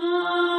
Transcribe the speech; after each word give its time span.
Polvo 0.00 0.49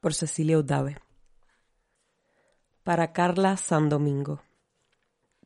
por 0.00 0.12
Cecilia 0.12 0.58
Udave. 0.58 0.98
Para 2.84 3.14
Carla 3.14 3.56
San 3.56 3.88
Domingo. 3.88 4.42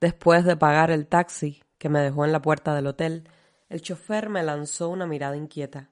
Después 0.01 0.45
de 0.45 0.57
pagar 0.57 0.91
el 0.91 1.07
taxi 1.07 1.63
que 1.79 1.89
me 1.89 2.01
dejó 2.01 2.25
en 2.25 2.33
la 2.33 2.43
puerta 2.43 2.75
del 2.75 2.89
hotel, 2.89 3.29
el 3.69 3.81
chofer 3.81 4.31
me 4.31 4.43
lanzó 4.43 4.89
una 4.89 5.07
mirada 5.07 5.37
inquieta. 5.37 5.91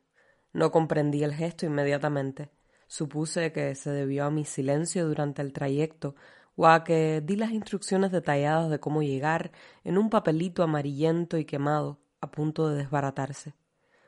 No 0.52 0.72
comprendí 0.72 1.22
el 1.22 1.32
gesto 1.32 1.64
inmediatamente. 1.64 2.50
Supuse 2.88 3.52
que 3.52 3.76
se 3.76 3.90
debió 3.90 4.24
a 4.24 4.30
mi 4.32 4.44
silencio 4.44 5.06
durante 5.06 5.40
el 5.40 5.52
trayecto 5.52 6.16
o 6.56 6.66
a 6.66 6.82
que 6.82 7.22
di 7.24 7.36
las 7.36 7.52
instrucciones 7.52 8.10
detalladas 8.10 8.68
de 8.68 8.80
cómo 8.80 9.02
llegar 9.02 9.52
en 9.84 9.96
un 9.96 10.10
papelito 10.10 10.64
amarillento 10.64 11.38
y 11.38 11.44
quemado 11.44 12.00
a 12.20 12.32
punto 12.32 12.68
de 12.68 12.78
desbaratarse. 12.78 13.54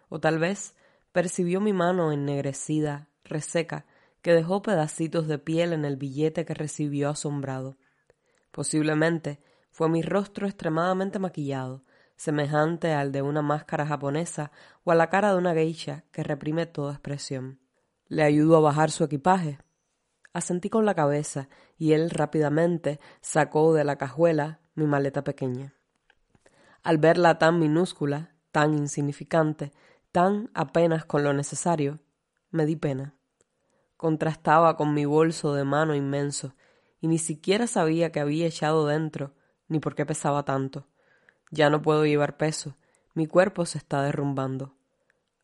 O 0.09 0.19
tal 0.19 0.41
vez 0.41 0.75
percibió 1.13 1.61
mi 1.61 1.73
mano 1.73 2.11
ennegrecida, 2.11 3.12
reseca, 3.33 3.87
que 4.23 4.33
dejó 4.33 4.63
pedacitos 4.63 5.27
de 5.27 5.39
piel 5.39 5.73
en 5.73 5.85
el 5.85 5.97
billete 5.97 6.45
que 6.45 6.55
recibió 6.55 7.11
asombrado. 7.11 7.77
Posiblemente 8.53 9.43
fue 9.71 9.89
mi 9.89 10.03
rostro 10.03 10.47
extremadamente 10.47 11.19
maquillado, 11.19 11.85
semejante 12.17 12.93
al 12.93 13.11
de 13.11 13.23
una 13.23 13.43
máscara 13.43 13.87
japonesa 13.87 14.53
o 14.85 14.93
a 14.93 14.95
la 14.95 15.09
cara 15.09 15.33
de 15.33 15.39
una 15.39 15.55
geisha 15.55 16.05
que 16.13 16.23
reprime 16.23 16.67
toda 16.67 16.93
expresión. 16.93 17.59
Le 18.07 18.23
ayudó 18.23 18.59
a 18.59 18.61
bajar 18.61 18.91
su 18.91 19.03
equipaje. 19.03 19.59
Asentí 20.33 20.71
con 20.71 20.87
la 20.87 20.95
cabeza 20.95 21.49
y 21.77 21.93
él 21.95 22.11
rápidamente 22.11 23.01
sacó 23.21 23.75
de 23.75 23.85
la 23.85 23.97
cajuela 23.97 24.61
mi 24.75 24.87
maleta 24.87 25.25
pequeña. 25.25 25.75
Al 26.83 26.99
verla 26.99 27.39
tan 27.39 27.59
minúscula, 27.59 28.37
tan 28.51 28.75
insignificante, 28.75 29.73
tan 30.11 30.51
apenas 30.55 31.05
con 31.05 31.25
lo 31.25 31.33
necesario, 31.33 32.01
me 32.51 32.67
di 32.67 32.77
pena. 32.77 33.15
Contrastaba 34.03 34.77
con 34.77 34.95
mi 34.95 35.05
bolso 35.05 35.55
de 35.55 35.63
mano 35.63 35.95
inmenso, 35.95 36.57
y 37.01 37.07
ni 37.07 37.19
siquiera 37.19 37.69
sabía 37.69 38.11
que 38.11 38.19
había 38.19 38.49
echado 38.49 38.85
dentro, 38.89 39.33
ni 39.69 39.79
por 39.79 39.95
qué 39.95 40.05
pesaba 40.05 40.45
tanto. 40.45 40.89
Ya 41.53 41.71
no 41.71 41.83
puedo 41.83 42.05
llevar 42.05 42.37
peso, 42.37 42.77
mi 43.15 43.29
cuerpo 43.29 43.65
se 43.65 43.79
está 43.79 44.03
derrumbando. 44.03 44.75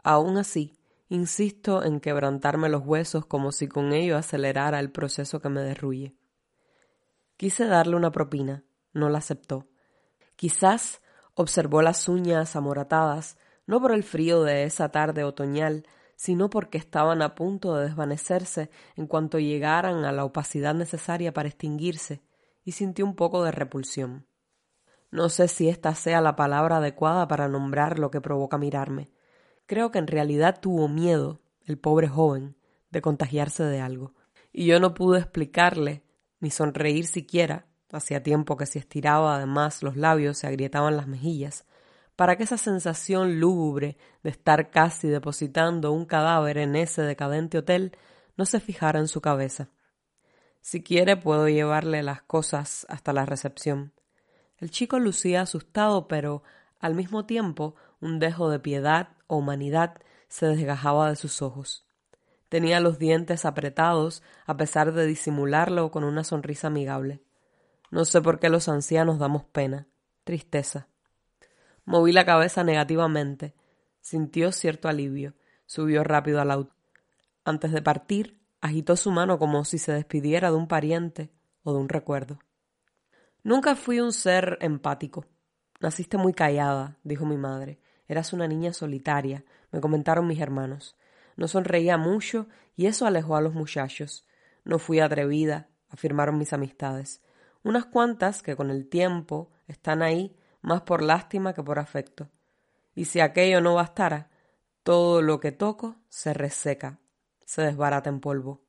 Aún 0.02 0.38
así, 0.38 0.76
insisto 1.08 1.84
en 1.84 2.00
quebrantarme 2.00 2.68
los 2.68 2.84
huesos 2.84 3.26
como 3.26 3.52
si 3.52 3.68
con 3.68 3.92
ello 3.92 4.16
acelerara 4.16 4.80
el 4.80 4.90
proceso 4.90 5.40
que 5.40 5.50
me 5.50 5.60
derruye. 5.60 6.16
Quise 7.36 7.64
darle 7.64 7.94
una 7.94 8.10
propina, 8.10 8.64
no 8.92 9.08
la 9.08 9.18
aceptó. 9.18 9.68
Quizás 10.34 11.00
observó 11.34 11.80
las 11.80 12.08
uñas 12.08 12.56
amoratadas, 12.56 13.38
no 13.66 13.80
por 13.80 13.92
el 13.92 14.02
frío 14.02 14.42
de 14.42 14.64
esa 14.64 14.88
tarde 14.88 15.22
otoñal, 15.22 15.86
sino 16.18 16.50
porque 16.50 16.78
estaban 16.78 17.22
a 17.22 17.36
punto 17.36 17.76
de 17.76 17.84
desvanecerse 17.84 18.70
en 18.96 19.06
cuanto 19.06 19.38
llegaran 19.38 20.04
a 20.04 20.10
la 20.10 20.24
opacidad 20.24 20.74
necesaria 20.74 21.32
para 21.32 21.48
extinguirse, 21.48 22.22
y 22.64 22.72
sintió 22.72 23.04
un 23.04 23.14
poco 23.14 23.44
de 23.44 23.52
repulsión. 23.52 24.26
No 25.12 25.28
sé 25.28 25.46
si 25.46 25.68
esta 25.68 25.94
sea 25.94 26.20
la 26.20 26.34
palabra 26.34 26.78
adecuada 26.78 27.28
para 27.28 27.46
nombrar 27.46 28.00
lo 28.00 28.10
que 28.10 28.20
provoca 28.20 28.58
mirarme. 28.58 29.12
Creo 29.66 29.92
que 29.92 30.00
en 30.00 30.08
realidad 30.08 30.58
tuvo 30.60 30.88
miedo, 30.88 31.40
el 31.64 31.78
pobre 31.78 32.08
joven, 32.08 32.56
de 32.90 33.00
contagiarse 33.00 33.62
de 33.62 33.80
algo, 33.80 34.12
y 34.52 34.66
yo 34.66 34.80
no 34.80 34.94
pude 34.94 35.20
explicarle, 35.20 36.02
ni 36.40 36.50
sonreír 36.50 37.06
siquiera, 37.06 37.66
hacía 37.92 38.24
tiempo 38.24 38.56
que 38.56 38.66
si 38.66 38.80
estiraba 38.80 39.36
además 39.36 39.84
los 39.84 39.96
labios 39.96 40.38
se 40.38 40.48
agrietaban 40.48 40.96
las 40.96 41.06
mejillas, 41.06 41.64
para 42.18 42.36
que 42.36 42.42
esa 42.42 42.58
sensación 42.58 43.38
lúgubre 43.38 43.96
de 44.24 44.30
estar 44.30 44.70
casi 44.70 45.06
depositando 45.06 45.92
un 45.92 46.04
cadáver 46.04 46.58
en 46.58 46.74
ese 46.74 47.02
decadente 47.02 47.58
hotel 47.58 47.96
no 48.36 48.44
se 48.44 48.58
fijara 48.58 48.98
en 48.98 49.06
su 49.06 49.20
cabeza. 49.20 49.68
Si 50.60 50.82
quiere 50.82 51.16
puedo 51.16 51.48
llevarle 51.48 52.02
las 52.02 52.22
cosas 52.22 52.86
hasta 52.88 53.12
la 53.12 53.24
recepción. 53.24 53.92
El 54.56 54.72
chico 54.72 54.98
lucía 54.98 55.42
asustado, 55.42 56.08
pero 56.08 56.42
al 56.80 56.96
mismo 56.96 57.24
tiempo 57.24 57.76
un 58.00 58.18
dejo 58.18 58.50
de 58.50 58.58
piedad 58.58 59.10
o 59.28 59.36
humanidad 59.36 59.94
se 60.26 60.46
desgajaba 60.46 61.10
de 61.10 61.14
sus 61.14 61.40
ojos. 61.40 61.86
Tenía 62.48 62.80
los 62.80 62.98
dientes 62.98 63.44
apretados 63.44 64.24
a 64.44 64.56
pesar 64.56 64.92
de 64.92 65.06
disimularlo 65.06 65.92
con 65.92 66.02
una 66.02 66.24
sonrisa 66.24 66.66
amigable. 66.66 67.22
No 67.92 68.04
sé 68.04 68.20
por 68.20 68.40
qué 68.40 68.48
los 68.48 68.68
ancianos 68.68 69.20
damos 69.20 69.44
pena, 69.44 69.86
tristeza. 70.24 70.88
Moví 71.88 72.12
la 72.12 72.26
cabeza 72.26 72.64
negativamente. 72.64 73.54
Sintió 74.02 74.52
cierto 74.52 74.88
alivio. 74.88 75.32
Subió 75.64 76.04
rápido 76.04 76.38
al 76.38 76.50
auto. 76.50 76.74
Antes 77.46 77.72
de 77.72 77.80
partir, 77.80 78.38
agitó 78.60 78.94
su 78.94 79.10
mano 79.10 79.38
como 79.38 79.64
si 79.64 79.78
se 79.78 79.92
despidiera 79.92 80.50
de 80.50 80.58
un 80.58 80.68
pariente 80.68 81.30
o 81.62 81.72
de 81.72 81.78
un 81.78 81.88
recuerdo. 81.88 82.40
Nunca 83.42 83.74
fui 83.74 84.00
un 84.00 84.12
ser 84.12 84.58
empático. 84.60 85.24
Naciste 85.80 86.18
muy 86.18 86.34
callada, 86.34 86.98
dijo 87.04 87.24
mi 87.24 87.38
madre. 87.38 87.80
Eras 88.06 88.34
una 88.34 88.46
niña 88.46 88.74
solitaria, 88.74 89.46
me 89.72 89.80
comentaron 89.80 90.26
mis 90.26 90.40
hermanos. 90.40 90.94
No 91.36 91.48
sonreía 91.48 91.96
mucho 91.96 92.48
y 92.76 92.84
eso 92.84 93.06
alejó 93.06 93.34
a 93.34 93.40
los 93.40 93.54
muchachos. 93.54 94.26
No 94.62 94.78
fui 94.78 95.00
atrevida, 95.00 95.70
afirmaron 95.88 96.36
mis 96.36 96.52
amistades. 96.52 97.22
Unas 97.62 97.86
cuantas 97.86 98.42
que 98.42 98.56
con 98.56 98.68
el 98.68 98.90
tiempo 98.90 99.50
están 99.66 100.02
ahí 100.02 100.36
más 100.60 100.82
por 100.82 101.02
lástima 101.02 101.54
que 101.54 101.62
por 101.62 101.78
afecto. 101.78 102.28
Y 102.94 103.04
si 103.06 103.20
aquello 103.20 103.60
no 103.60 103.74
bastara, 103.74 104.30
todo 104.82 105.22
lo 105.22 105.40
que 105.40 105.52
toco 105.52 105.96
se 106.08 106.34
reseca, 106.34 106.98
se 107.44 107.62
desbarata 107.62 108.10
en 108.10 108.20
polvo. 108.20 108.62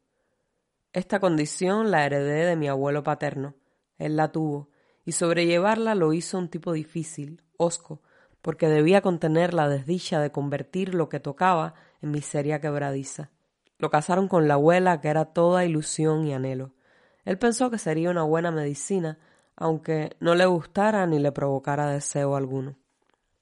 Esta 0.93 1.19
condición 1.19 1.91
la 1.91 2.05
heredé 2.05 2.45
de 2.45 2.55
mi 2.55 2.67
abuelo 2.67 3.03
paterno. 3.03 3.55
Él 3.97 4.15
la 4.15 4.31
tuvo, 4.31 4.69
y 5.05 5.11
sobrellevarla 5.11 5.95
lo 5.95 6.13
hizo 6.13 6.37
un 6.37 6.49
tipo 6.49 6.73
difícil, 6.73 7.43
hosco, 7.57 8.01
porque 8.41 8.67
debía 8.67 9.01
contener 9.01 9.53
la 9.53 9.67
desdicha 9.67 10.19
de 10.19 10.31
convertir 10.31 10.95
lo 10.95 11.09
que 11.09 11.19
tocaba 11.19 11.73
en 12.01 12.11
miseria 12.11 12.61
quebradiza. 12.61 13.31
Lo 13.77 13.89
casaron 13.89 14.27
con 14.27 14.47
la 14.47 14.55
abuela, 14.55 15.01
que 15.01 15.07
era 15.09 15.25
toda 15.25 15.65
ilusión 15.65 16.25
y 16.25 16.33
anhelo. 16.33 16.73
Él 17.25 17.37
pensó 17.37 17.69
que 17.69 17.77
sería 17.77 18.09
una 18.09 18.23
buena 18.23 18.51
medicina, 18.51 19.19
aunque 19.59 20.15
no 20.21 20.35
le 20.35 20.45
gustara 20.45 21.05
ni 21.05 21.19
le 21.19 21.33
provocara 21.33 21.89
deseo 21.89 22.37
alguno. 22.37 22.77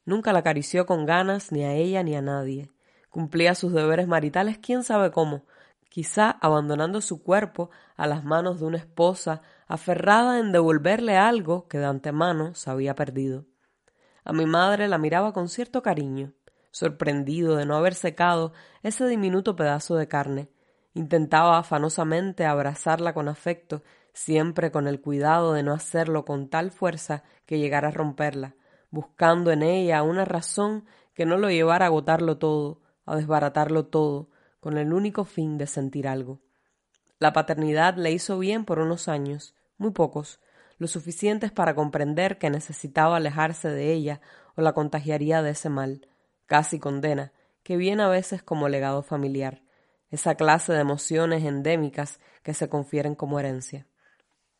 Nunca 0.03 0.33
la 0.33 0.39
acarició 0.39 0.87
con 0.87 1.05
ganas 1.05 1.51
ni 1.51 1.63
a 1.63 1.73
ella 1.73 2.01
ni 2.01 2.15
a 2.15 2.23
nadie. 2.23 2.71
Cumplía 3.11 3.53
sus 3.53 3.71
deberes 3.71 4.07
maritales 4.07 4.57
quién 4.57 4.83
sabe 4.83 5.11
cómo, 5.11 5.45
quizá 5.89 6.31
abandonando 6.41 7.01
su 7.01 7.21
cuerpo 7.21 7.69
a 7.95 8.07
las 8.07 8.23
manos 8.23 8.59
de 8.59 8.65
una 8.65 8.77
esposa 8.77 9.43
aferrada 9.67 10.39
en 10.39 10.51
devolverle 10.51 11.17
algo 11.17 11.67
que 11.67 11.77
de 11.77 11.85
antemano 11.85 12.55
se 12.55 12.71
había 12.71 12.95
perdido. 12.95 13.45
A 14.23 14.33
mi 14.33 14.47
madre 14.47 14.87
la 14.87 14.97
miraba 14.97 15.33
con 15.33 15.49
cierto 15.49 15.83
cariño, 15.83 16.33
sorprendido 16.71 17.55
de 17.55 17.65
no 17.65 17.75
haber 17.75 17.93
secado 17.93 18.53
ese 18.81 19.07
diminuto 19.07 19.55
pedazo 19.55 19.95
de 19.95 20.07
carne. 20.07 20.49
Intentaba 20.95 21.59
afanosamente 21.59 22.43
abrazarla 22.45 23.13
con 23.13 23.27
afecto 23.27 23.83
siempre 24.17 24.71
con 24.71 24.87
el 24.87 24.99
cuidado 24.99 25.53
de 25.53 25.61
no 25.61 25.73
hacerlo 25.73 26.25
con 26.25 26.49
tal 26.49 26.71
fuerza 26.71 27.23
que 27.45 27.59
llegara 27.59 27.89
a 27.89 27.91
romperla, 27.91 28.55
buscando 28.89 29.51
en 29.51 29.61
ella 29.61 30.01
una 30.01 30.25
razón 30.25 30.85
que 31.13 31.27
no 31.27 31.37
lo 31.37 31.51
llevara 31.51 31.85
a 31.85 31.89
agotarlo 31.89 32.39
todo, 32.39 32.81
a 33.05 33.15
desbaratarlo 33.15 33.85
todo, 33.85 34.29
con 34.59 34.79
el 34.79 34.91
único 34.91 35.23
fin 35.23 35.59
de 35.59 35.67
sentir 35.67 36.07
algo. 36.07 36.41
La 37.19 37.31
paternidad 37.31 37.95
le 37.95 38.11
hizo 38.11 38.39
bien 38.39 38.65
por 38.65 38.79
unos 38.79 39.07
años, 39.07 39.53
muy 39.77 39.91
pocos, 39.91 40.39
lo 40.79 40.87
suficientes 40.87 41.51
para 41.51 41.75
comprender 41.75 42.39
que 42.39 42.49
necesitaba 42.49 43.17
alejarse 43.17 43.69
de 43.69 43.93
ella 43.93 44.19
o 44.55 44.63
la 44.63 44.73
contagiaría 44.73 45.43
de 45.43 45.51
ese 45.51 45.69
mal, 45.69 46.07
casi 46.47 46.79
condena, 46.79 47.33
que 47.61 47.77
viene 47.77 48.01
a 48.01 48.07
veces 48.07 48.41
como 48.41 48.67
legado 48.67 49.03
familiar, 49.03 49.61
esa 50.09 50.33
clase 50.33 50.73
de 50.73 50.79
emociones 50.79 51.43
endémicas 51.43 52.19
que 52.41 52.55
se 52.55 52.67
confieren 52.67 53.13
como 53.13 53.39
herencia. 53.39 53.85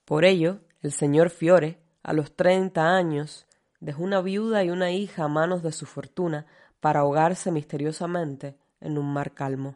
Por 0.07 0.23
ello, 0.23 0.61
el 0.83 0.93
señor 0.93 1.29
Fiore, 1.29 1.81
a 2.01 2.13
los 2.13 2.33
treinta 2.33 2.95
años, 2.95 3.45
dejó 3.81 4.03
una 4.03 4.21
viuda 4.21 4.63
y 4.63 4.69
una 4.69 4.89
hija 4.91 5.25
a 5.25 5.27
manos 5.27 5.63
de 5.63 5.73
su 5.73 5.85
fortuna 5.85 6.45
para 6.79 7.01
ahogarse 7.01 7.51
misteriosamente 7.51 8.57
en 8.79 8.97
un 8.97 9.11
mar 9.11 9.33
calmo. 9.33 9.75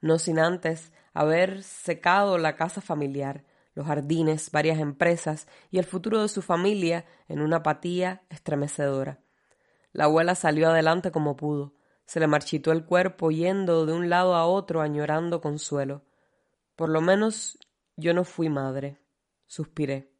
No 0.00 0.18
sin 0.18 0.38
antes 0.38 0.92
haber 1.12 1.62
secado 1.62 2.38
la 2.38 2.56
casa 2.56 2.80
familiar, 2.80 3.44
los 3.74 3.86
jardines, 3.86 4.50
varias 4.50 4.78
empresas 4.78 5.46
y 5.70 5.76
el 5.76 5.84
futuro 5.84 6.22
de 6.22 6.28
su 6.28 6.40
familia 6.40 7.04
en 7.28 7.42
una 7.42 7.56
apatía 7.56 8.22
estremecedora. 8.30 9.18
La 9.92 10.04
abuela 10.04 10.36
salió 10.36 10.70
adelante 10.70 11.12
como 11.12 11.36
pudo. 11.36 11.74
Se 12.06 12.18
le 12.18 12.28
marchitó 12.28 12.72
el 12.72 12.86
cuerpo 12.86 13.30
yendo 13.30 13.84
de 13.84 13.92
un 13.92 14.08
lado 14.08 14.36
a 14.36 14.46
otro 14.46 14.80
añorando 14.80 15.42
consuelo. 15.42 16.00
Por 16.76 16.88
lo 16.88 17.02
menos 17.02 17.58
yo 17.96 18.14
no 18.14 18.24
fui 18.24 18.48
madre, 18.48 19.03
suspiré. 19.46 20.10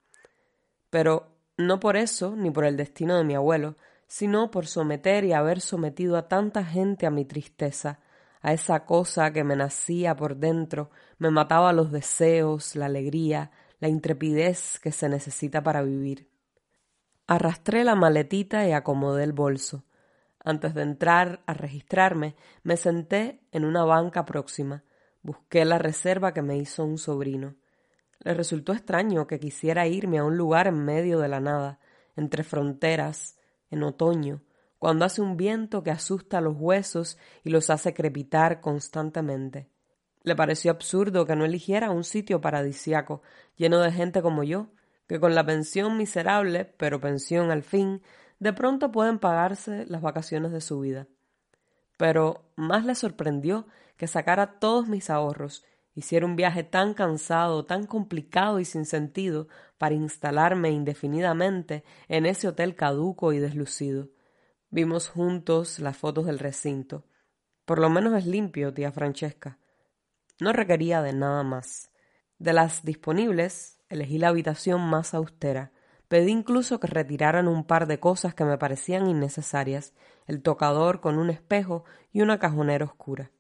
Pero 0.90 1.34
no 1.56 1.80
por 1.80 1.96
eso, 1.96 2.34
ni 2.36 2.50
por 2.50 2.64
el 2.64 2.76
destino 2.76 3.16
de 3.16 3.24
mi 3.24 3.34
abuelo, 3.34 3.76
sino 4.06 4.50
por 4.50 4.66
someter 4.66 5.24
y 5.24 5.32
haber 5.32 5.60
sometido 5.60 6.16
a 6.16 6.28
tanta 6.28 6.64
gente 6.64 7.06
a 7.06 7.10
mi 7.10 7.24
tristeza, 7.24 8.00
a 8.42 8.52
esa 8.52 8.84
cosa 8.84 9.32
que 9.32 9.42
me 9.42 9.56
nacía 9.56 10.14
por 10.14 10.36
dentro, 10.36 10.90
me 11.18 11.30
mataba 11.30 11.72
los 11.72 11.90
deseos, 11.90 12.76
la 12.76 12.86
alegría, 12.86 13.50
la 13.80 13.88
intrepidez 13.88 14.78
que 14.78 14.92
se 14.92 15.08
necesita 15.08 15.62
para 15.62 15.82
vivir. 15.82 16.28
Arrastré 17.26 17.84
la 17.84 17.94
maletita 17.94 18.66
y 18.68 18.72
acomodé 18.72 19.24
el 19.24 19.32
bolso. 19.32 19.84
Antes 20.40 20.74
de 20.74 20.82
entrar 20.82 21.42
a 21.46 21.54
registrarme, 21.54 22.36
me 22.62 22.76
senté 22.76 23.40
en 23.50 23.64
una 23.64 23.84
banca 23.84 24.26
próxima. 24.26 24.84
Busqué 25.22 25.64
la 25.64 25.78
reserva 25.78 26.34
que 26.34 26.42
me 26.42 26.58
hizo 26.58 26.84
un 26.84 26.98
sobrino. 26.98 27.56
Le 28.24 28.34
resultó 28.34 28.72
extraño 28.72 29.26
que 29.26 29.38
quisiera 29.38 29.86
irme 29.86 30.18
a 30.18 30.24
un 30.24 30.36
lugar 30.36 30.66
en 30.66 30.84
medio 30.84 31.20
de 31.20 31.28
la 31.28 31.40
nada, 31.40 31.78
entre 32.16 32.42
fronteras, 32.42 33.36
en 33.70 33.82
otoño, 33.82 34.42
cuando 34.78 35.04
hace 35.04 35.20
un 35.20 35.36
viento 35.36 35.82
que 35.82 35.90
asusta 35.90 36.40
los 36.40 36.56
huesos 36.58 37.18
y 37.42 37.50
los 37.50 37.70
hace 37.70 37.94
crepitar 37.94 38.60
constantemente. 38.60 39.68
Le 40.22 40.34
pareció 40.34 40.70
absurdo 40.70 41.26
que 41.26 41.36
no 41.36 41.44
eligiera 41.44 41.90
un 41.90 42.02
sitio 42.02 42.40
paradisiaco, 42.40 43.22
lleno 43.56 43.80
de 43.80 43.92
gente 43.92 44.22
como 44.22 44.42
yo, 44.42 44.68
que 45.06 45.20
con 45.20 45.34
la 45.34 45.44
pensión 45.44 45.98
miserable, 45.98 46.64
pero 46.64 47.00
pensión 47.00 47.50
al 47.50 47.62
fin, 47.62 48.02
de 48.38 48.54
pronto 48.54 48.90
pueden 48.90 49.18
pagarse 49.18 49.84
las 49.86 50.00
vacaciones 50.00 50.50
de 50.52 50.62
su 50.62 50.80
vida. 50.80 51.06
Pero 51.98 52.50
más 52.56 52.86
le 52.86 52.94
sorprendió 52.94 53.66
que 53.96 54.06
sacara 54.06 54.58
todos 54.58 54.88
mis 54.88 55.10
ahorros, 55.10 55.64
hiciera 55.94 56.26
un 56.26 56.37
viaje 56.37 56.64
tan 56.64 56.94
cansado, 56.94 57.64
tan 57.64 57.87
complicado 57.87 58.61
y 58.61 58.64
sin 58.64 58.85
sentido 58.85 59.49
para 59.79 59.94
instalarme 59.94 60.70
indefinidamente 60.70 61.85
en 62.08 62.26
ese 62.26 62.49
hotel 62.49 62.75
caduco 62.75 63.32
y 63.32 63.38
deslucido. 63.38 64.11
Vimos 64.70 65.08
juntos 65.08 65.79
las 65.79 65.96
fotos 65.96 66.26
del 66.26 66.38
recinto. 66.38 67.05
Por 67.64 67.79
lo 67.79 67.88
menos 67.88 68.12
es 68.14 68.26
limpio, 68.26 68.75
tía 68.75 68.93
Francesca. 68.93 69.58
No 70.41 70.52
requería 70.52 71.00
de 71.00 71.12
nada 71.12 71.44
más. 71.44 71.91
De 72.38 72.52
las 72.52 72.85
disponibles, 72.85 73.81
elegí 73.88 74.19
la 74.19 74.29
habitación 74.29 74.81
más 74.81 75.14
austera. 75.14 75.73
Pedí 76.08 76.32
incluso 76.32 76.81
que 76.81 76.88
retiraran 76.88 77.49
un 77.49 77.64
par 77.64 77.87
de 77.87 78.00
cosas 78.00 78.35
que 78.35 78.44
me 78.44 78.58
parecían 78.58 79.06
innecesarias, 79.06 79.94
el 80.26 80.43
tocador 80.43 81.00
con 81.00 81.19
un 81.19 81.31
espejo 81.31 81.85
y 82.12 82.23
una 82.23 82.38
cajonera 82.38 82.85
oscura. 82.85 83.31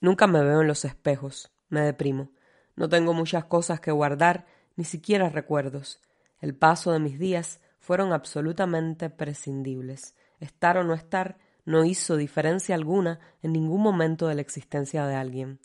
Nunca 0.00 0.26
me 0.26 0.42
veo 0.42 0.62
en 0.62 0.66
los 0.66 0.84
espejos, 0.84 1.52
me 1.70 1.80
deprimo. 1.80 2.30
No 2.76 2.88
tengo 2.88 3.14
muchas 3.14 3.44
cosas 3.46 3.80
que 3.80 3.90
guardar, 3.90 4.46
ni 4.76 4.84
siquiera 4.84 5.30
recuerdos. 5.30 6.00
El 6.40 6.54
paso 6.54 6.92
de 6.92 6.98
mis 6.98 7.18
días 7.18 7.60
fueron 7.78 8.12
absolutamente 8.12 9.10
prescindibles. 9.10 10.14
Estar 10.38 10.76
o 10.76 10.84
no 10.84 10.94
estar 10.94 11.38
no 11.64 11.84
hizo 11.84 12.16
diferencia 12.16 12.74
alguna 12.74 13.20
en 13.42 13.52
ningún 13.52 13.82
momento 13.82 14.26
de 14.26 14.34
la 14.34 14.40
existencia 14.40 15.06
de 15.06 15.14
alguien. 15.14 15.60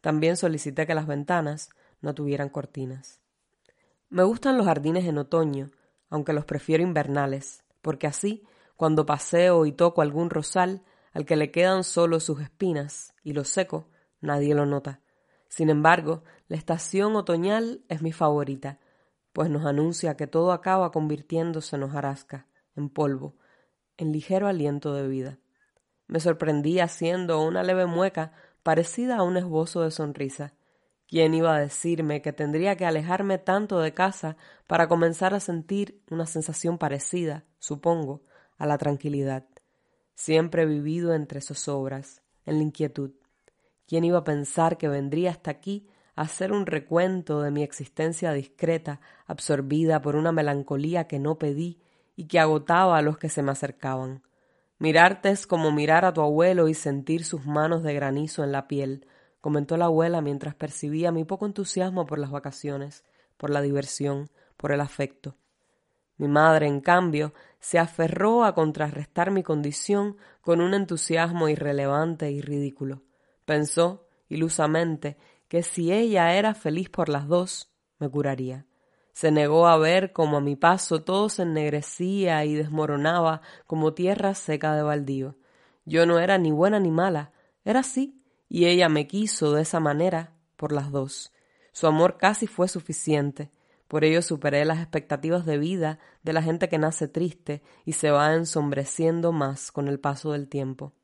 También 0.00 0.36
solicité 0.36 0.86
que 0.86 0.94
las 0.94 1.06
ventanas 1.06 1.70
no 2.00 2.14
tuvieran 2.14 2.48
cortinas. 2.48 3.20
Me 4.10 4.24
gustan 4.24 4.58
los 4.58 4.66
jardines 4.66 5.04
en 5.06 5.18
otoño, 5.18 5.70
aunque 6.10 6.32
los 6.32 6.44
prefiero 6.44 6.82
invernales, 6.82 7.64
porque 7.80 8.06
así, 8.06 8.44
cuando 8.76 9.06
paseo 9.06 9.64
y 9.64 9.72
toco 9.72 10.02
algún 10.02 10.28
rosal, 10.28 10.82
al 11.12 11.24
que 11.24 11.36
le 11.36 11.50
quedan 11.50 11.84
solo 11.84 12.20
sus 12.20 12.40
espinas 12.40 13.14
y 13.22 13.32
lo 13.32 13.44
seco, 13.44 13.88
nadie 14.20 14.54
lo 14.54 14.66
nota. 14.66 15.00
Sin 15.52 15.68
embargo, 15.68 16.22
la 16.48 16.56
estación 16.56 17.14
otoñal 17.14 17.84
es 17.90 18.00
mi 18.00 18.10
favorita, 18.10 18.78
pues 19.34 19.50
nos 19.50 19.66
anuncia 19.66 20.16
que 20.16 20.26
todo 20.26 20.50
acaba 20.50 20.90
convirtiéndose 20.90 21.76
en 21.76 21.82
hojarasca, 21.82 22.46
en 22.74 22.88
polvo, 22.88 23.36
en 23.98 24.12
ligero 24.12 24.48
aliento 24.48 24.94
de 24.94 25.06
vida. 25.06 25.40
Me 26.06 26.20
sorprendí 26.20 26.80
haciendo 26.80 27.42
una 27.42 27.62
leve 27.62 27.84
mueca 27.84 28.32
parecida 28.62 29.18
a 29.18 29.24
un 29.24 29.36
esbozo 29.36 29.82
de 29.82 29.90
sonrisa. 29.90 30.54
¿Quién 31.06 31.34
iba 31.34 31.54
a 31.54 31.60
decirme 31.60 32.22
que 32.22 32.32
tendría 32.32 32.74
que 32.76 32.86
alejarme 32.86 33.36
tanto 33.36 33.80
de 33.80 33.92
casa 33.92 34.38
para 34.66 34.88
comenzar 34.88 35.34
a 35.34 35.40
sentir 35.40 36.02
una 36.08 36.24
sensación 36.24 36.78
parecida, 36.78 37.44
supongo, 37.58 38.22
a 38.56 38.64
la 38.64 38.78
tranquilidad? 38.78 39.44
Siempre 40.14 40.62
he 40.62 40.66
vivido 40.66 41.12
entre 41.12 41.42
zozobras, 41.42 42.22
en 42.46 42.56
la 42.56 42.62
inquietud. 42.62 43.12
¿Quién 43.92 44.04
iba 44.04 44.20
a 44.20 44.24
pensar 44.24 44.78
que 44.78 44.88
vendría 44.88 45.32
hasta 45.32 45.50
aquí 45.50 45.86
a 46.16 46.22
hacer 46.22 46.50
un 46.50 46.64
recuento 46.64 47.42
de 47.42 47.50
mi 47.50 47.62
existencia 47.62 48.32
discreta, 48.32 49.02
absorbida 49.26 50.00
por 50.00 50.16
una 50.16 50.32
melancolía 50.32 51.06
que 51.06 51.18
no 51.18 51.38
pedí 51.38 51.78
y 52.16 52.24
que 52.24 52.40
agotaba 52.40 52.96
a 52.96 53.02
los 53.02 53.18
que 53.18 53.28
se 53.28 53.42
me 53.42 53.52
acercaban. 53.52 54.22
Mirarte 54.78 55.28
es 55.28 55.46
como 55.46 55.72
mirar 55.72 56.06
a 56.06 56.14
tu 56.14 56.22
abuelo 56.22 56.68
y 56.68 56.72
sentir 56.72 57.22
sus 57.22 57.44
manos 57.44 57.82
de 57.82 57.92
granizo 57.92 58.42
en 58.42 58.52
la 58.52 58.66
piel, 58.66 59.06
comentó 59.42 59.76
la 59.76 59.84
abuela 59.84 60.22
mientras 60.22 60.54
percibía 60.54 61.12
mi 61.12 61.26
poco 61.26 61.44
entusiasmo 61.44 62.06
por 62.06 62.18
las 62.18 62.30
vacaciones, 62.30 63.04
por 63.36 63.50
la 63.50 63.60
diversión, 63.60 64.30
por 64.56 64.72
el 64.72 64.80
afecto. 64.80 65.36
Mi 66.16 66.28
madre, 66.28 66.66
en 66.66 66.80
cambio, 66.80 67.34
se 67.60 67.78
aferró 67.78 68.44
a 68.44 68.54
contrarrestar 68.54 69.30
mi 69.30 69.42
condición 69.42 70.16
con 70.40 70.62
un 70.62 70.72
entusiasmo 70.72 71.50
irrelevante 71.50 72.30
y 72.30 72.40
ridículo. 72.40 73.02
Pensó, 73.44 74.06
ilusamente, 74.28 75.16
que 75.48 75.62
si 75.62 75.92
ella 75.92 76.34
era 76.34 76.54
feliz 76.54 76.88
por 76.88 77.08
las 77.08 77.28
dos, 77.28 77.72
me 77.98 78.08
curaría. 78.08 78.66
Se 79.12 79.30
negó 79.30 79.66
a 79.66 79.76
ver 79.76 80.12
cómo 80.12 80.38
a 80.38 80.40
mi 80.40 80.56
paso 80.56 81.02
todo 81.02 81.28
se 81.28 81.42
ennegrecía 81.42 82.44
y 82.44 82.54
desmoronaba 82.54 83.42
como 83.66 83.92
tierra 83.92 84.34
seca 84.34 84.74
de 84.74 84.82
baldío. 84.82 85.36
Yo 85.84 86.06
no 86.06 86.18
era 86.18 86.38
ni 86.38 86.50
buena 86.50 86.80
ni 86.80 86.90
mala, 86.90 87.32
era 87.64 87.80
así, 87.80 88.22
y 88.48 88.66
ella 88.66 88.88
me 88.88 89.06
quiso 89.06 89.52
de 89.52 89.62
esa 89.62 89.80
manera 89.80 90.34
por 90.56 90.72
las 90.72 90.90
dos. 90.90 91.32
Su 91.72 91.86
amor 91.86 92.16
casi 92.18 92.46
fue 92.46 92.68
suficiente, 92.68 93.50
por 93.88 94.04
ello 94.04 94.22
superé 94.22 94.64
las 94.64 94.78
expectativas 94.78 95.44
de 95.44 95.58
vida 95.58 95.98
de 96.22 96.32
la 96.32 96.42
gente 96.42 96.70
que 96.70 96.78
nace 96.78 97.08
triste 97.08 97.62
y 97.84 97.92
se 97.92 98.10
va 98.10 98.32
ensombreciendo 98.32 99.32
más 99.32 99.70
con 99.70 99.86
el 99.86 100.00
paso 100.00 100.32
del 100.32 100.48
tiempo. 100.48 100.94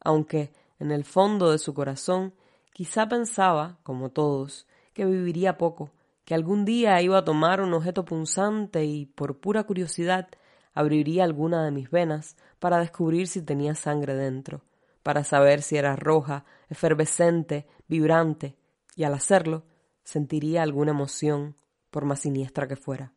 Aunque, 0.00 0.52
en 0.78 0.90
el 0.90 1.04
fondo 1.04 1.50
de 1.50 1.58
su 1.58 1.74
corazón, 1.74 2.34
quizá 2.72 3.08
pensaba, 3.08 3.78
como 3.82 4.10
todos, 4.10 4.66
que 4.92 5.04
viviría 5.04 5.58
poco, 5.58 5.92
que 6.24 6.34
algún 6.34 6.64
día 6.64 7.00
iba 7.00 7.18
a 7.18 7.24
tomar 7.24 7.60
un 7.60 7.72
objeto 7.72 8.04
punzante 8.04 8.84
y, 8.84 9.06
por 9.06 9.38
pura 9.38 9.62
curiosidad, 9.62 10.28
abriría 10.74 11.24
alguna 11.24 11.64
de 11.64 11.70
mis 11.70 11.90
venas 11.90 12.36
para 12.58 12.78
descubrir 12.78 13.28
si 13.28 13.42
tenía 13.42 13.74
sangre 13.74 14.14
dentro, 14.14 14.62
para 15.02 15.24
saber 15.24 15.62
si 15.62 15.76
era 15.76 15.94
roja, 15.96 16.44
efervescente, 16.68 17.66
vibrante, 17.86 18.56
y 18.96 19.04
al 19.04 19.14
hacerlo 19.14 19.64
sentiría 20.02 20.62
alguna 20.62 20.90
emoción, 20.90 21.56
por 21.90 22.04
más 22.04 22.20
siniestra 22.20 22.66
que 22.66 22.76
fuera. 22.76 23.12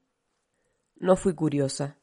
No 0.97 1.15
fui 1.15 1.33
curiosa, 1.33 1.97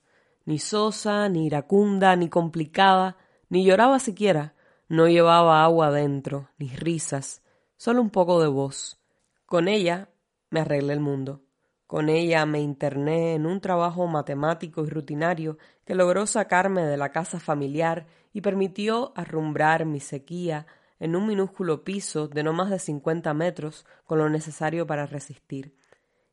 ni 0.44 0.58
sosa, 0.58 1.28
ni 1.28 1.46
iracunda, 1.46 2.16
ni 2.16 2.28
complicada, 2.28 3.16
ni 3.48 3.64
lloraba 3.64 3.98
siquiera, 3.98 4.55
no 4.88 5.08
llevaba 5.08 5.64
agua 5.64 5.90
dentro, 5.90 6.50
ni 6.58 6.68
risas, 6.68 7.42
solo 7.76 8.00
un 8.00 8.10
poco 8.10 8.40
de 8.40 8.48
voz. 8.48 9.00
Con 9.44 9.68
ella 9.68 10.10
me 10.50 10.60
arreglé 10.60 10.92
el 10.92 11.00
mundo. 11.00 11.42
Con 11.86 12.08
ella 12.08 12.46
me 12.46 12.60
interné 12.60 13.34
en 13.34 13.46
un 13.46 13.60
trabajo 13.60 14.06
matemático 14.06 14.84
y 14.84 14.90
rutinario 14.90 15.58
que 15.84 15.94
logró 15.94 16.26
sacarme 16.26 16.82
de 16.82 16.96
la 16.96 17.10
casa 17.10 17.38
familiar 17.38 18.06
y 18.32 18.40
permitió 18.40 19.12
arrumbrar 19.14 19.86
mi 19.86 20.00
sequía 20.00 20.66
en 20.98 21.14
un 21.14 21.26
minúsculo 21.26 21.84
piso 21.84 22.26
de 22.28 22.42
no 22.42 22.52
más 22.52 22.70
de 22.70 22.78
cincuenta 22.78 23.34
metros 23.34 23.86
con 24.04 24.18
lo 24.18 24.28
necesario 24.28 24.86
para 24.86 25.06
resistir. 25.06 25.76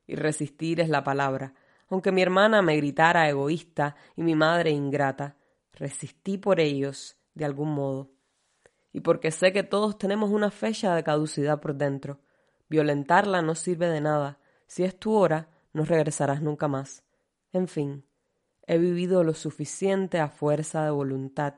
Y 0.08 0.16
resistir 0.16 0.80
es 0.80 0.90
la 0.90 1.04
palabra. 1.04 1.54
Aunque 1.90 2.12
mi 2.12 2.22
hermana 2.22 2.62
me 2.62 2.76
gritara 2.78 3.30
egoísta 3.30 3.96
y 4.16 4.24
mi 4.24 4.36
madre 4.36 4.72
ingrata, 4.72 5.38
resistí 5.74 6.38
por 6.38 6.60
ellos 6.60 7.18
de 7.36 7.46
algún 7.46 7.74
modo. 7.74 8.13
Y 8.94 9.02
porque 9.02 9.32
sé 9.32 9.52
que 9.52 9.64
todos 9.64 9.98
tenemos 9.98 10.30
una 10.30 10.52
fecha 10.52 10.96
de 10.96 11.04
caducidad 11.04 11.60
por 11.60 11.76
dentro. 11.76 12.20
Violentarla 12.70 13.42
no 13.42 13.56
sirve 13.56 13.88
de 13.88 14.00
nada, 14.00 14.40
si 14.68 14.84
es 14.84 14.98
tu 14.98 15.14
hora, 15.14 15.50
no 15.74 15.84
regresarás 15.84 16.42
nunca 16.42 16.68
más. 16.68 17.04
En 17.52 17.68
fin, 17.68 18.06
he 18.66 18.78
vivido 18.78 19.24
lo 19.24 19.34
suficiente 19.34 20.20
a 20.20 20.30
fuerza 20.30 20.86
de 20.86 20.92
voluntad, 20.92 21.56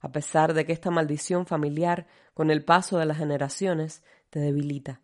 a 0.00 0.12
pesar 0.12 0.54
de 0.54 0.64
que 0.64 0.72
esta 0.72 0.90
maldición 0.90 1.46
familiar, 1.46 2.06
con 2.34 2.50
el 2.50 2.64
paso 2.64 2.98
de 2.98 3.06
las 3.06 3.18
generaciones, 3.18 4.02
te 4.30 4.40
debilita, 4.40 5.00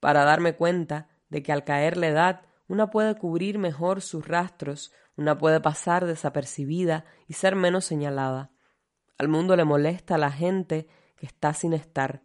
para 0.00 0.24
darme 0.24 0.54
cuenta 0.54 1.08
de 1.28 1.42
que 1.42 1.52
al 1.52 1.64
caer 1.64 1.96
la 1.96 2.08
edad 2.08 2.42
una 2.68 2.90
puede 2.90 3.14
cubrir 3.16 3.58
mejor 3.58 4.00
sus 4.00 4.26
rastros, 4.26 4.92
una 5.16 5.36
puede 5.36 5.60
pasar 5.60 6.06
desapercibida 6.06 7.04
y 7.26 7.34
ser 7.34 7.54
menos 7.54 7.84
señalada. 7.84 8.50
Al 9.22 9.28
mundo 9.28 9.54
le 9.54 9.64
molesta 9.64 10.18
la 10.18 10.32
gente 10.32 10.88
que 11.14 11.26
está 11.26 11.54
sin 11.54 11.74
estar, 11.74 12.24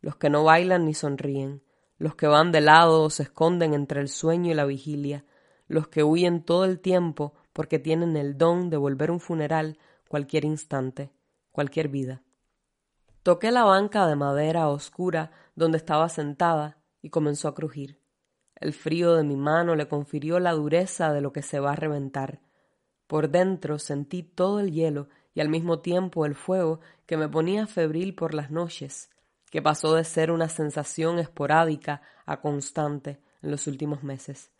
los 0.00 0.16
que 0.16 0.28
no 0.28 0.42
bailan 0.42 0.86
ni 0.86 0.92
sonríen, 0.92 1.62
los 1.98 2.16
que 2.16 2.26
van 2.26 2.50
de 2.50 2.60
lado 2.60 3.04
o 3.04 3.10
se 3.10 3.22
esconden 3.22 3.74
entre 3.74 4.00
el 4.00 4.08
sueño 4.08 4.50
y 4.50 4.54
la 4.54 4.64
vigilia, 4.64 5.24
los 5.68 5.86
que 5.86 6.02
huyen 6.02 6.42
todo 6.42 6.64
el 6.64 6.80
tiempo 6.80 7.34
porque 7.52 7.78
tienen 7.78 8.16
el 8.16 8.38
don 8.38 8.70
de 8.70 8.76
volver 8.76 9.12
un 9.12 9.20
funeral 9.20 9.78
cualquier 10.08 10.44
instante, 10.44 11.12
cualquier 11.52 11.86
vida. 11.86 12.22
Toqué 13.22 13.52
la 13.52 13.62
banca 13.62 14.08
de 14.08 14.16
madera 14.16 14.66
oscura 14.66 15.30
donde 15.54 15.78
estaba 15.78 16.08
sentada 16.08 16.82
y 17.00 17.10
comenzó 17.10 17.46
a 17.46 17.54
crujir. 17.54 18.00
El 18.56 18.72
frío 18.72 19.14
de 19.14 19.22
mi 19.22 19.36
mano 19.36 19.76
le 19.76 19.86
confirió 19.86 20.40
la 20.40 20.50
dureza 20.54 21.12
de 21.12 21.20
lo 21.20 21.32
que 21.32 21.42
se 21.42 21.60
va 21.60 21.74
a 21.74 21.76
reventar. 21.76 22.40
Por 23.06 23.28
dentro 23.28 23.78
sentí 23.78 24.24
todo 24.24 24.58
el 24.58 24.72
hielo 24.72 25.06
y 25.34 25.40
al 25.40 25.48
mismo 25.48 25.80
tiempo 25.80 26.26
el 26.26 26.34
fuego 26.34 26.80
que 27.06 27.16
me 27.16 27.28
ponía 27.28 27.66
febril 27.66 28.14
por 28.14 28.34
las 28.34 28.50
noches, 28.50 29.10
que 29.50 29.62
pasó 29.62 29.94
de 29.94 30.04
ser 30.04 30.30
una 30.30 30.48
sensación 30.48 31.18
esporádica 31.18 32.02
a 32.26 32.40
constante 32.40 33.20
en 33.42 33.50
los 33.50 33.66
últimos 33.66 34.02
meses. 34.02 34.50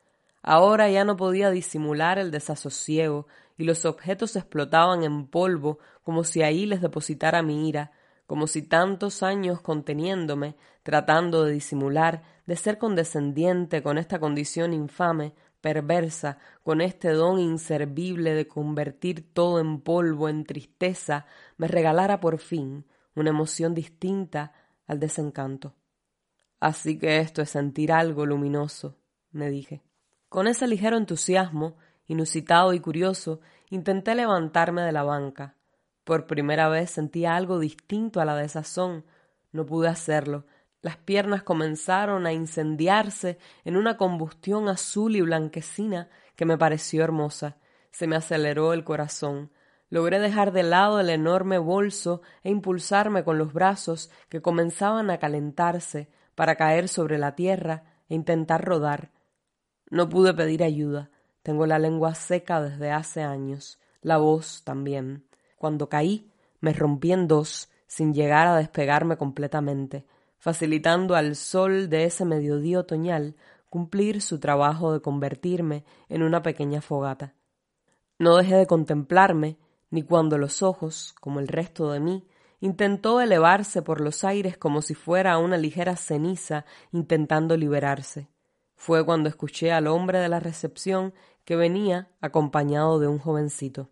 Ahora 0.42 0.90
ya 0.90 1.04
no 1.04 1.16
podía 1.16 1.50
disimular 1.50 2.18
el 2.18 2.30
desasosiego 2.30 3.26
y 3.56 3.64
los 3.64 3.84
objetos 3.84 4.34
explotaban 4.34 5.04
en 5.04 5.26
polvo 5.28 5.78
como 6.02 6.24
si 6.24 6.42
ahí 6.42 6.66
les 6.66 6.80
depositara 6.80 7.42
mi 7.42 7.68
ira, 7.68 7.92
como 8.26 8.46
si 8.46 8.62
tantos 8.62 9.22
años 9.22 9.60
conteniéndome, 9.60 10.56
tratando 10.82 11.44
de 11.44 11.52
disimular, 11.52 12.22
de 12.46 12.56
ser 12.56 12.78
condescendiente 12.78 13.82
con 13.82 13.98
esta 13.98 14.18
condición 14.18 14.72
infame, 14.72 15.34
perversa, 15.62 16.36
con 16.62 16.82
este 16.82 17.12
don 17.12 17.38
inservible 17.38 18.34
de 18.34 18.46
convertir 18.46 19.32
todo 19.32 19.60
en 19.60 19.80
polvo, 19.80 20.28
en 20.28 20.44
tristeza, 20.44 21.24
me 21.56 21.68
regalara 21.68 22.20
por 22.20 22.38
fin 22.38 22.84
una 23.14 23.30
emoción 23.30 23.72
distinta 23.72 24.52
al 24.86 25.00
desencanto. 25.00 25.74
Así 26.60 26.98
que 26.98 27.18
esto 27.18 27.40
es 27.40 27.50
sentir 27.50 27.92
algo 27.92 28.26
luminoso, 28.26 28.98
me 29.30 29.48
dije. 29.48 29.82
Con 30.28 30.46
ese 30.46 30.66
ligero 30.66 30.96
entusiasmo, 30.96 31.76
inusitado 32.06 32.72
y 32.72 32.80
curioso, 32.80 33.40
intenté 33.70 34.14
levantarme 34.14 34.82
de 34.82 34.92
la 34.92 35.02
banca. 35.02 35.56
Por 36.04 36.26
primera 36.26 36.68
vez 36.68 36.90
sentía 36.90 37.36
algo 37.36 37.58
distinto 37.58 38.20
a 38.20 38.24
la 38.24 38.36
desazón. 38.36 39.04
No 39.52 39.66
pude 39.66 39.88
hacerlo. 39.88 40.44
Las 40.82 40.98
piernas 40.98 41.42
comenzaron 41.42 42.26
a 42.26 42.32
incendiarse 42.32 43.38
en 43.64 43.76
una 43.76 43.96
combustión 43.96 44.68
azul 44.68 45.16
y 45.16 45.22
blanquecina 45.22 46.10
que 46.36 46.44
me 46.44 46.58
pareció 46.58 47.02
hermosa. 47.02 47.56
Se 47.90 48.06
me 48.06 48.16
aceleró 48.16 48.74
el 48.74 48.84
corazón 48.84 49.50
logré 49.92 50.20
dejar 50.20 50.52
de 50.52 50.62
lado 50.62 51.00
el 51.00 51.10
enorme 51.10 51.58
bolso 51.58 52.22
e 52.42 52.48
impulsarme 52.48 53.24
con 53.24 53.36
los 53.36 53.52
brazos 53.52 54.10
que 54.30 54.40
comenzaban 54.40 55.10
a 55.10 55.18
calentarse 55.18 56.08
para 56.34 56.56
caer 56.56 56.88
sobre 56.88 57.18
la 57.18 57.34
tierra 57.34 57.84
e 58.08 58.14
intentar 58.14 58.64
rodar. 58.64 59.10
No 59.90 60.08
pude 60.08 60.32
pedir 60.32 60.64
ayuda. 60.64 61.10
Tengo 61.42 61.66
la 61.66 61.78
lengua 61.78 62.14
seca 62.14 62.62
desde 62.62 62.90
hace 62.90 63.20
años, 63.20 63.78
la 64.00 64.16
voz 64.16 64.62
también. 64.64 65.26
Cuando 65.56 65.90
caí, 65.90 66.32
me 66.60 66.72
rompí 66.72 67.12
en 67.12 67.28
dos, 67.28 67.68
sin 67.86 68.14
llegar 68.14 68.46
a 68.46 68.56
despegarme 68.56 69.18
completamente, 69.18 70.06
facilitando 70.42 71.14
al 71.14 71.36
sol 71.36 71.88
de 71.88 72.02
ese 72.02 72.24
mediodía 72.24 72.80
otoñal 72.80 73.36
cumplir 73.68 74.20
su 74.20 74.40
trabajo 74.40 74.92
de 74.92 75.00
convertirme 75.00 75.84
en 76.08 76.24
una 76.24 76.42
pequeña 76.42 76.80
fogata. 76.80 77.36
No 78.18 78.36
dejé 78.38 78.56
de 78.56 78.66
contemplarme 78.66 79.56
ni 79.90 80.02
cuando 80.02 80.38
los 80.38 80.60
ojos, 80.64 81.14
como 81.20 81.38
el 81.38 81.46
resto 81.46 81.92
de 81.92 82.00
mí, 82.00 82.26
intentó 82.58 83.20
elevarse 83.20 83.82
por 83.82 84.00
los 84.00 84.24
aires 84.24 84.58
como 84.58 84.82
si 84.82 84.94
fuera 84.94 85.38
una 85.38 85.56
ligera 85.56 85.94
ceniza 85.94 86.64
intentando 86.90 87.56
liberarse. 87.56 88.28
Fue 88.74 89.06
cuando 89.06 89.28
escuché 89.28 89.70
al 89.70 89.86
hombre 89.86 90.18
de 90.18 90.28
la 90.28 90.40
recepción 90.40 91.14
que 91.44 91.54
venía 91.54 92.10
acompañado 92.20 92.98
de 92.98 93.06
un 93.06 93.20
jovencito. 93.20 93.90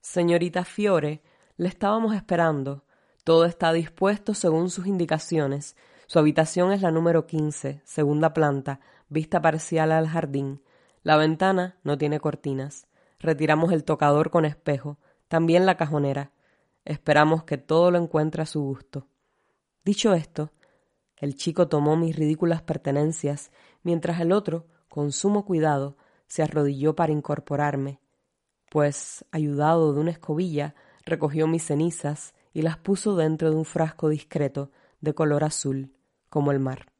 Señorita 0.00 0.64
Fiore, 0.64 1.24
le 1.56 1.66
estábamos 1.66 2.14
esperando. 2.14 2.84
Todo 3.24 3.44
está 3.44 3.72
dispuesto 3.72 4.34
según 4.34 4.70
sus 4.70 4.86
indicaciones. 4.86 5.76
Su 6.06 6.18
habitación 6.18 6.72
es 6.72 6.82
la 6.82 6.90
número 6.90 7.26
quince, 7.26 7.80
segunda 7.84 8.32
planta, 8.32 8.80
vista 9.08 9.40
parcial 9.40 9.92
al 9.92 10.08
jardín. 10.08 10.62
La 11.02 11.16
ventana 11.16 11.78
no 11.84 11.96
tiene 11.98 12.20
cortinas. 12.20 12.88
Retiramos 13.20 13.72
el 13.72 13.84
tocador 13.84 14.30
con 14.30 14.44
espejo 14.44 14.98
también 15.32 15.64
la 15.64 15.78
cajonera. 15.78 16.30
Esperamos 16.84 17.44
que 17.44 17.56
todo 17.56 17.90
lo 17.90 17.96
encuentre 17.96 18.42
a 18.42 18.46
su 18.46 18.60
gusto. 18.60 19.06
Dicho 19.82 20.12
esto, 20.12 20.50
el 21.16 21.36
chico 21.36 21.68
tomó 21.68 21.96
mis 21.96 22.16
ridículas 22.16 22.60
pertenencias, 22.60 23.50
mientras 23.82 24.20
el 24.20 24.30
otro, 24.30 24.66
con 24.90 25.10
sumo 25.10 25.46
cuidado, 25.46 25.96
se 26.26 26.42
arrodilló 26.42 26.94
para 26.94 27.12
incorporarme, 27.12 28.00
pues, 28.70 29.24
ayudado 29.30 29.94
de 29.94 30.00
una 30.00 30.10
escobilla, 30.10 30.74
recogió 31.06 31.46
mis 31.46 31.64
cenizas 31.64 32.34
y 32.52 32.62
las 32.62 32.76
puso 32.76 33.16
dentro 33.16 33.50
de 33.50 33.56
un 33.56 33.64
frasco 33.64 34.08
discreto 34.08 34.70
de 35.00 35.14
color 35.14 35.44
azul, 35.44 35.92
como 36.28 36.52
el 36.52 36.60
mar. 36.60 36.91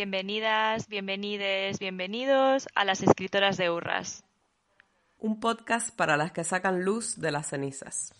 Bienvenidas, 0.00 0.88
bienvenides, 0.88 1.78
bienvenidos 1.78 2.68
a 2.74 2.86
las 2.86 3.02
escritoras 3.02 3.58
de 3.58 3.68
Urras. 3.68 4.24
Un 5.18 5.40
podcast 5.40 5.94
para 5.94 6.16
las 6.16 6.32
que 6.32 6.42
sacan 6.42 6.86
luz 6.86 7.20
de 7.20 7.30
las 7.30 7.50
cenizas. 7.50 8.14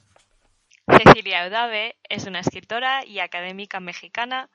Cecilia 0.87 1.47
Eudave 1.47 1.97
es 2.11 2.27
una 2.27 2.41
escritora 2.41 3.07
y 3.07 3.21
académica 3.21 3.81
mexicana 3.81 4.51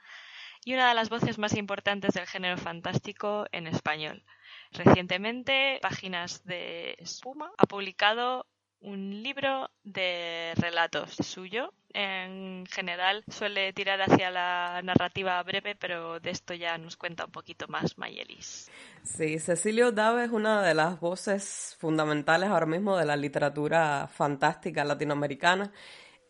y 0.64 0.76
una 0.76 0.88
de 0.88 0.94
las 0.94 1.10
voces 1.10 1.40
más 1.40 1.58
importantes 1.58 2.14
del 2.14 2.28
género 2.28 2.58
fantástico 2.58 3.48
en 3.52 3.66
español. 3.66 4.24
Recientemente, 4.70 5.80
Páginas 5.82 6.46
de 6.46 6.96
Espuma 7.00 7.52
ha 7.58 7.66
publicado 7.66 8.46
un 8.86 9.24
libro 9.24 9.70
de 9.84 10.54
relatos 10.58 11.16
suyo. 11.16 11.74
En 11.94 12.66
general 12.68 13.24
suele 13.30 13.74
tirar 13.74 14.02
hacia 14.02 14.30
la 14.30 14.82
narrativa 14.84 15.42
breve, 15.44 15.76
pero 15.76 16.20
de 16.20 16.30
esto 16.30 16.54
ya 16.54 16.78
nos 16.78 16.98
cuenta 16.98 17.26
un 17.26 17.32
poquito 17.32 17.68
más 17.68 17.98
Mayelis. 17.98 18.70
Sí, 19.04 19.40
Cecilio 19.40 19.92
Dave 19.92 20.26
es 20.26 20.32
una 20.32 20.62
de 20.62 20.74
las 20.74 21.00
voces 21.00 21.76
fundamentales 21.80 22.50
ahora 22.50 22.66
mismo 22.66 22.98
de 22.98 23.06
la 23.06 23.16
literatura 23.16 24.08
fantástica 24.08 24.84
latinoamericana. 24.84 25.72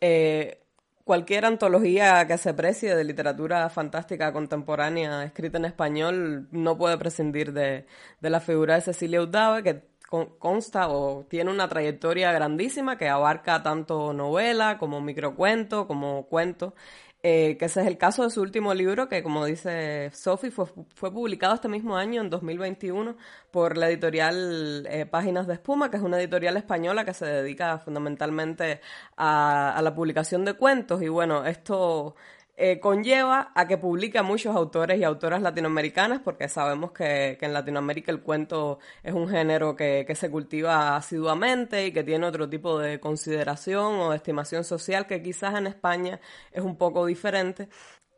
Eh, 0.00 0.62
cualquier 1.04 1.44
antología 1.44 2.26
que 2.26 2.38
se 2.38 2.54
precie 2.54 2.94
de 2.94 3.04
literatura 3.04 3.68
fantástica 3.68 4.32
contemporánea 4.32 5.24
escrita 5.24 5.58
en 5.58 5.66
español 5.66 6.48
no 6.52 6.78
puede 6.78 6.96
prescindir 6.96 7.52
de, 7.52 7.86
de 8.20 8.30
la 8.30 8.40
figura 8.40 8.76
de 8.76 8.80
Cecilia 8.80 9.20
Udave, 9.20 9.62
que 9.62 9.95
consta 10.38 10.88
o 10.88 11.24
tiene 11.28 11.50
una 11.50 11.68
trayectoria 11.68 12.32
grandísima 12.32 12.96
que 12.96 13.08
abarca 13.08 13.62
tanto 13.62 14.12
novela 14.12 14.78
como 14.78 15.00
microcuento, 15.00 15.86
como 15.86 16.26
cuento, 16.26 16.74
eh, 17.22 17.56
que 17.58 17.64
ese 17.64 17.80
es 17.80 17.88
el 17.88 17.98
caso 17.98 18.22
de 18.22 18.30
su 18.30 18.40
último 18.40 18.72
libro, 18.72 19.08
que 19.08 19.22
como 19.22 19.44
dice 19.44 20.10
Sophie, 20.12 20.52
fue, 20.52 20.66
fue 20.94 21.12
publicado 21.12 21.54
este 21.54 21.68
mismo 21.68 21.96
año, 21.96 22.20
en 22.20 22.30
2021, 22.30 23.16
por 23.50 23.76
la 23.76 23.88
editorial 23.88 24.86
eh, 24.88 25.06
Páginas 25.06 25.48
de 25.48 25.54
Espuma, 25.54 25.90
que 25.90 25.96
es 25.96 26.02
una 26.04 26.20
editorial 26.20 26.56
española 26.56 27.04
que 27.04 27.14
se 27.14 27.26
dedica 27.26 27.78
fundamentalmente 27.78 28.80
a, 29.16 29.76
a 29.76 29.82
la 29.82 29.94
publicación 29.94 30.44
de 30.44 30.54
cuentos. 30.54 31.02
Y 31.02 31.08
bueno, 31.08 31.44
esto 31.44 32.14
eh, 32.58 32.80
conlleva 32.80 33.52
a 33.54 33.66
que 33.68 33.76
publique 33.76 34.18
a 34.18 34.22
muchos 34.22 34.56
autores 34.56 34.98
y 34.98 35.04
autoras 35.04 35.42
latinoamericanas, 35.42 36.20
porque 36.20 36.48
sabemos 36.48 36.92
que, 36.92 37.36
en 37.40 37.52
Latinoamérica 37.52 38.10
el 38.10 38.22
cuento 38.22 38.78
es 39.02 39.12
un 39.12 39.28
género 39.28 39.76
que, 39.76 40.06
se 40.16 40.30
cultiva 40.30 40.96
asiduamente 40.96 41.86
y 41.86 41.92
que 41.92 42.02
tiene 42.02 42.26
otro 42.26 42.48
tipo 42.48 42.78
de 42.78 42.98
consideración 42.98 44.00
o 44.00 44.10
de 44.10 44.16
estimación 44.16 44.64
social 44.64 45.06
que 45.06 45.22
quizás 45.22 45.54
en 45.56 45.66
España 45.66 46.20
es 46.52 46.62
un 46.62 46.76
poco 46.76 47.04
diferente. 47.06 47.68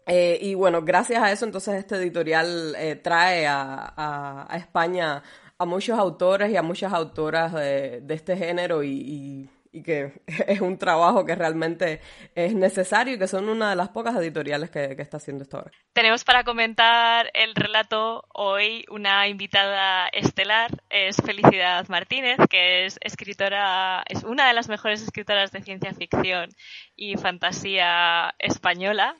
Eh, 0.06 0.38
y 0.40 0.54
bueno, 0.54 0.82
gracias 0.82 1.22
a 1.22 1.32
eso 1.32 1.44
entonces 1.44 1.74
este 1.74 1.96
editorial 1.96 2.74
eh, 2.78 2.96
trae 2.96 3.46
a, 3.46 4.48
España 4.54 5.22
a 5.58 5.66
muchos 5.66 5.98
autores 5.98 6.50
y 6.50 6.56
a 6.56 6.62
muchas 6.62 6.92
autoras 6.92 7.52
de, 7.52 8.02
este 8.08 8.36
género 8.36 8.82
y 8.84 9.50
que 9.82 10.12
es 10.46 10.60
un 10.60 10.78
trabajo 10.78 11.24
que 11.24 11.34
realmente 11.34 12.00
es 12.34 12.54
necesario 12.54 13.14
y 13.14 13.18
que 13.18 13.26
son 13.26 13.48
una 13.48 13.70
de 13.70 13.76
las 13.76 13.88
pocas 13.90 14.16
editoriales 14.16 14.70
que, 14.70 14.96
está 14.98 15.18
haciendo 15.18 15.44
esto 15.44 15.58
ahora. 15.58 15.72
Tenemos 15.92 16.24
para 16.24 16.44
comentar 16.44 17.30
el 17.34 17.54
relato 17.54 18.24
hoy 18.34 18.84
una 18.90 19.28
invitada 19.28 20.08
estelar, 20.08 20.70
es 20.90 21.16
Felicidad 21.16 21.86
Martínez, 21.88 22.38
que 22.50 22.86
es 22.86 22.98
escritora, 23.00 24.02
es 24.08 24.24
una 24.24 24.48
de 24.48 24.54
las 24.54 24.68
mejores 24.68 25.02
escritoras 25.02 25.52
de 25.52 25.62
ciencia 25.62 25.92
ficción 25.94 26.50
y 26.96 27.16
fantasía 27.16 28.34
española. 28.38 29.16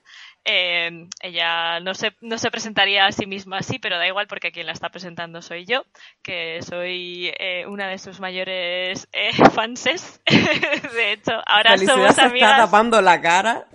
Eh, 0.51 1.07
ella 1.21 1.79
no 1.81 1.93
se, 1.93 2.15
no 2.23 2.39
se 2.39 2.51
presentaría 2.51 3.05
a 3.05 3.13
sí 3.13 3.27
misma 3.27 3.59
así, 3.59 3.79
pero 3.79 3.99
da 3.99 4.07
igual 4.07 4.27
porque 4.29 4.51
quien 4.51 4.65
la 4.65 4.73
está 4.73 4.89
presentando 4.89 5.43
soy 5.43 5.67
yo, 5.67 5.85
que 6.23 6.63
soy 6.63 7.31
eh, 7.39 7.67
una 7.67 7.87
de 7.89 7.99
sus 7.99 8.19
mayores 8.19 9.09
eh, 9.13 9.31
fanses. 9.53 10.23
de 10.27 11.13
hecho, 11.13 11.33
ahora 11.47 11.77
somos 11.77 12.15
se 12.15 12.23
amigas. 12.23 12.53
está 12.53 12.65
tapando 12.65 13.03
la 13.03 13.21
cara 13.21 13.67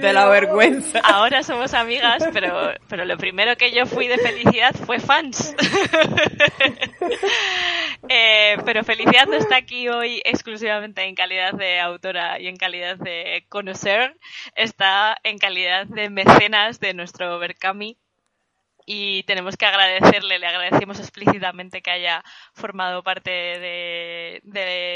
de 0.00 0.12
la 0.12 0.26
vergüenza. 0.26 1.00
Ahora 1.00 1.42
somos 1.42 1.74
amigas, 1.74 2.24
pero, 2.32 2.72
pero 2.88 3.04
lo 3.04 3.16
primero 3.16 3.56
que 3.56 3.72
yo 3.72 3.86
fui 3.86 4.08
de 4.08 4.18
felicidad 4.18 4.74
fue 4.74 5.00
fans. 5.00 5.54
pero 8.64 8.84
Felicidad 8.84 9.26
no 9.26 9.34
está 9.34 9.56
aquí 9.56 9.88
hoy 9.88 10.20
exclusivamente 10.24 11.02
en 11.02 11.14
calidad 11.14 11.52
de 11.52 11.80
autora 11.80 12.40
y 12.40 12.48
en 12.48 12.56
calidad 12.56 12.96
de 12.96 13.44
conocer, 13.48 14.16
está 14.54 15.16
en 15.22 15.38
calidad 15.38 15.86
de 15.86 16.10
mecenas 16.10 16.80
de 16.80 16.94
nuestro 16.94 17.38
Berkami 17.38 17.98
y 18.86 19.22
tenemos 19.24 19.56
que 19.56 19.66
agradecerle, 19.66 20.38
le 20.38 20.46
agradecemos 20.46 21.00
explícitamente 21.00 21.82
que 21.82 21.90
haya 21.90 22.22
formado 22.52 23.02
parte 23.02 23.30
de, 23.30 24.40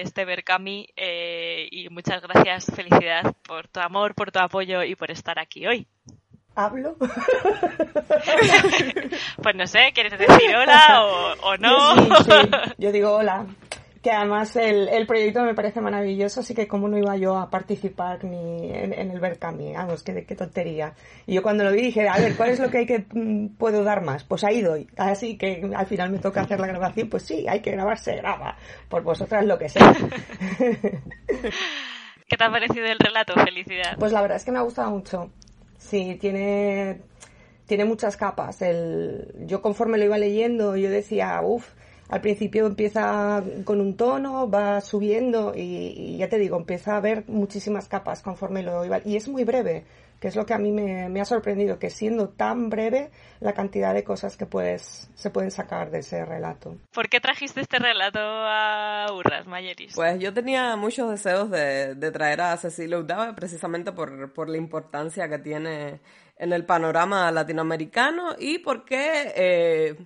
este 0.03 0.25
Berkami 0.25 0.89
eh, 0.97 1.69
y 1.71 1.89
muchas 1.89 2.23
gracias, 2.23 2.67
felicidad 2.75 3.35
por 3.47 3.69
tu 3.69 3.81
amor, 3.81 4.15
por 4.15 4.31
tu 4.31 4.39
apoyo 4.39 4.83
y 4.83 4.95
por 4.95 5.11
estar 5.11 5.39
aquí 5.39 5.67
hoy. 5.67 5.87
¿Hablo? 6.55 6.97
pues 9.43 9.55
no 9.55 9.67
sé, 9.67 9.93
¿quieres 9.95 10.19
decir 10.19 10.57
hola 10.57 11.35
o, 11.43 11.57
no? 11.57 11.95
Yo 12.79 12.91
digo 12.91 13.13
hola 13.13 13.47
que 14.03 14.11
además 14.11 14.55
el, 14.57 14.89
el, 14.89 15.07
proyecto 15.07 15.43
me 15.43 15.55
parece 15.55 15.81
maravilloso, 15.81 16.41
así 16.41 16.55
que 16.55 16.69
cómo 16.69 16.89
no 16.89 16.97
iba 16.99 17.17
yo 17.17 17.37
a 17.37 17.51
participar 17.51 18.25
ni 18.25 18.71
en, 18.73 18.93
el 18.93 19.21
Berkami, 19.21 19.73
vamos, 19.73 20.03
qué, 20.03 20.25
qué 20.25 20.35
tontería. 20.37 20.95
Y 21.27 21.35
yo 21.35 21.43
cuando 21.43 21.65
lo 21.65 21.73
vi 21.73 21.83
dije, 21.83 22.09
a 22.09 22.19
ver, 22.19 22.37
¿cuál 22.37 22.51
es 22.51 22.61
lo 22.61 22.71
que 22.71 22.79
hay 22.79 22.87
que 22.87 23.07
mm, 23.13 23.57
puedo 23.57 23.83
dar 23.83 24.03
más? 24.03 24.25
Pues 24.25 24.45
ahí 24.45 24.63
doy. 24.63 24.89
Así 24.97 25.37
que 25.37 25.69
al 25.75 25.87
final 25.87 26.11
me 26.11 26.19
toca 26.19 26.43
hacer 26.43 26.61
la 26.61 26.69
grabación, 26.69 27.09
pues 27.09 27.25
sí, 27.25 27.47
hay 27.49 27.61
que 27.61 27.73
grabarse, 27.73 28.17
graba. 28.17 28.57
Por 28.89 29.03
vosotras 29.03 29.45
lo 29.45 29.59
que 29.59 29.69
sea. 29.69 29.93
¿Qué 32.29 32.37
te 32.37 32.45
ha 32.45 32.51
parecido 32.51 32.87
el 32.87 32.99
relato? 32.99 33.35
Felicidad. 33.35 33.97
Pues 33.99 34.13
la 34.13 34.21
verdad 34.21 34.37
es 34.37 34.45
que 34.45 34.53
me 34.53 34.59
ha 34.59 34.63
gustado 34.63 34.91
mucho. 34.91 35.31
Sí, 35.79 36.19
tiene, 36.21 37.01
tiene 37.67 37.85
muchas 37.85 38.17
capas. 38.17 38.61
El, 38.63 39.35
yo 39.47 39.63
conforme 39.63 39.99
lo 39.99 40.05
iba 40.05 40.19
leyendo, 40.19 40.77
yo 40.77 40.91
decía, 40.91 41.41
uff, 41.43 41.67
al 42.09 42.21
principio 42.23 42.67
empieza 42.67 43.43
con 43.65 43.81
un 43.81 43.97
tono, 43.97 44.51
va 44.51 44.81
subiendo 44.81 45.53
y, 45.55 46.17
ya 46.17 46.29
te 46.29 46.39
digo, 46.39 46.57
empieza 46.57 46.95
a 46.95 46.97
haber 46.97 47.25
muchísimas 47.29 47.87
capas 47.89 48.23
conforme 48.23 48.63
lo 48.63 48.85
iba. 48.85 49.01
Y 49.05 49.17
es 49.17 49.29
muy 49.29 49.45
breve, 49.45 49.85
que 50.19 50.29
es 50.29 50.37
lo 50.37 50.47
que 50.47 50.55
a 50.55 50.59
mí 50.59 50.73
me, 50.73 51.21
ha 51.21 51.25
sorprendido, 51.27 51.79
que 51.79 51.91
siendo 51.91 52.31
tan 52.31 52.71
breve 52.71 53.11
la 53.41 53.53
cantidad 53.53 53.93
de 53.93 54.05
cosas 54.05 54.39
que 54.39 54.47
puedes, 54.47 55.11
se 55.15 55.31
pueden 55.31 55.51
sacar 55.51 55.91
de 55.91 55.99
ese 55.99 56.25
relato. 56.25 56.77
¿Por 56.95 57.11
qué 57.11 57.21
trajiste 57.21 57.61
este 57.61 57.79
relato 57.79 58.21
a 58.21 59.07
Urras, 59.13 59.47
Mayeris? 59.47 59.95
Pues 59.95 60.19
yo 60.19 60.33
tenía 60.33 60.77
muchos 60.77 61.11
deseos 61.11 61.51
de, 61.51 61.95
traer 62.11 62.41
a 62.41 62.57
Cecilia 62.57 62.99
Udave 62.99 63.35
precisamente 63.35 63.93
por, 63.93 64.33
por 64.33 64.49
la 64.49 64.57
importancia 64.57 65.29
que 65.29 65.39
tiene 65.39 66.01
en 66.39 66.53
el 66.55 66.65
panorama 66.65 67.31
latinoamericano 67.31 68.35
y 68.39 68.61
porque... 68.61 69.33
Eh, 69.37 69.97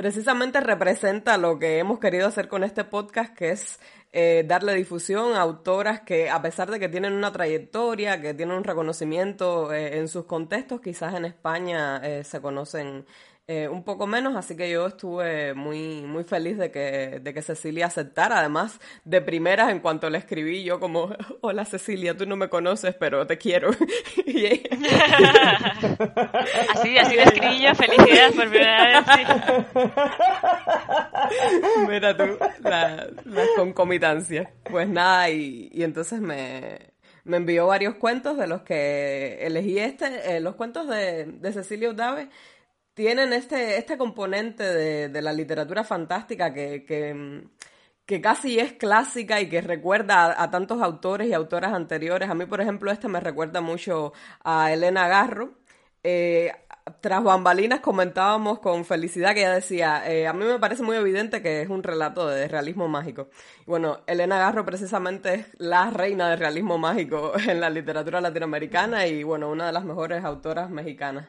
precisamente 0.00 0.62
representa 0.62 1.36
lo 1.36 1.58
que 1.58 1.78
hemos 1.78 1.98
querido 1.98 2.26
hacer 2.26 2.48
con 2.48 2.64
este 2.64 2.84
podcast, 2.84 3.36
que 3.36 3.50
es 3.50 3.78
eh, 4.12 4.46
darle 4.48 4.72
difusión 4.74 5.34
a 5.34 5.42
autoras 5.42 6.00
que, 6.00 6.30
a 6.30 6.40
pesar 6.40 6.70
de 6.70 6.80
que 6.80 6.88
tienen 6.88 7.12
una 7.12 7.30
trayectoria, 7.32 8.18
que 8.18 8.32
tienen 8.32 8.56
un 8.56 8.64
reconocimiento 8.64 9.74
eh, 9.74 9.98
en 9.98 10.08
sus 10.08 10.24
contextos, 10.24 10.80
quizás 10.80 11.14
en 11.16 11.26
España 11.26 11.98
eh, 11.98 12.24
se 12.24 12.40
conocen 12.40 13.04
eh, 13.52 13.66
un 13.68 13.82
poco 13.82 14.06
menos, 14.06 14.36
así 14.36 14.56
que 14.56 14.70
yo 14.70 14.86
estuve 14.86 15.54
muy, 15.54 16.02
muy 16.02 16.22
feliz 16.22 16.56
de 16.56 16.70
que, 16.70 17.18
de 17.20 17.34
que 17.34 17.42
Cecilia 17.42 17.86
aceptara. 17.86 18.38
Además, 18.38 18.78
de 19.04 19.20
primeras, 19.20 19.70
en 19.70 19.80
cuanto 19.80 20.08
le 20.08 20.18
escribí, 20.18 20.62
yo 20.62 20.78
como, 20.78 21.16
hola 21.40 21.64
Cecilia, 21.64 22.16
tú 22.16 22.26
no 22.26 22.36
me 22.36 22.48
conoces, 22.48 22.94
pero 22.94 23.26
te 23.26 23.38
quiero. 23.38 23.70
así, 26.74 26.96
así 26.96 27.16
le 27.16 27.22
escribí 27.24 27.60
yo, 27.60 27.74
felicidad 27.74 28.30
por 28.36 28.50
primera 28.50 29.02
vez. 29.02 29.28
Mira 31.88 32.16
tú, 32.16 32.38
las 32.62 33.08
la 33.24 33.46
concomitancias. 33.56 34.48
Pues 34.62 34.88
nada, 34.88 35.28
y, 35.28 35.70
y 35.72 35.82
entonces 35.82 36.20
me, 36.20 36.92
me 37.24 37.38
envió 37.38 37.66
varios 37.66 37.96
cuentos 37.96 38.38
de 38.38 38.46
los 38.46 38.62
que 38.62 39.44
elegí 39.44 39.80
este, 39.80 40.36
eh, 40.36 40.40
los 40.40 40.54
cuentos 40.54 40.86
de, 40.86 41.24
de 41.24 41.52
Cecilia 41.52 41.90
Udave 41.90 42.28
tienen 42.94 43.32
este, 43.32 43.78
este 43.78 43.96
componente 43.96 44.64
de, 44.64 45.22
la 45.22 45.32
literatura 45.32 45.84
fantástica 45.84 46.52
que, 46.52 46.84
que, 46.84 48.20
casi 48.20 48.58
es 48.58 48.72
clásica 48.72 49.40
y 49.40 49.48
que 49.48 49.60
recuerda 49.60 50.42
a, 50.42 50.50
tantos 50.50 50.82
autores 50.82 51.28
y 51.28 51.32
autoras 51.32 51.72
anteriores. 51.72 52.28
A 52.28 52.34
mí, 52.34 52.46
por 52.46 52.60
ejemplo, 52.60 52.90
este 52.90 53.08
me 53.08 53.20
recuerda 53.20 53.60
mucho 53.60 54.12
a 54.42 54.72
Elena 54.72 55.08
Garro. 55.08 55.58
Eh, 56.02 56.52
tras 57.00 57.22
bambalinas 57.22 57.80
comentábamos 57.80 58.58
con 58.58 58.84
felicidad 58.84 59.34
que 59.34 59.40
ella 59.40 59.54
decía, 59.54 60.10
eh, 60.10 60.26
a 60.26 60.32
mí 60.32 60.44
me 60.44 60.58
parece 60.58 60.82
muy 60.82 60.96
evidente 60.96 61.42
que 61.42 61.62
es 61.62 61.68
un 61.68 61.82
relato 61.82 62.26
de 62.26 62.48
realismo 62.48 62.88
mágico. 62.88 63.28
Bueno, 63.66 64.00
Elena 64.06 64.38
Garro 64.38 64.64
precisamente 64.64 65.34
es 65.34 65.46
la 65.58 65.90
reina 65.90 66.30
del 66.30 66.38
realismo 66.38 66.78
mágico 66.78 67.32
en 67.48 67.60
la 67.60 67.70
literatura 67.70 68.20
latinoamericana 68.20 69.06
y 69.06 69.22
bueno, 69.22 69.50
una 69.50 69.66
de 69.66 69.72
las 69.72 69.84
mejores 69.84 70.24
autoras 70.24 70.70
mexicanas. 70.70 71.28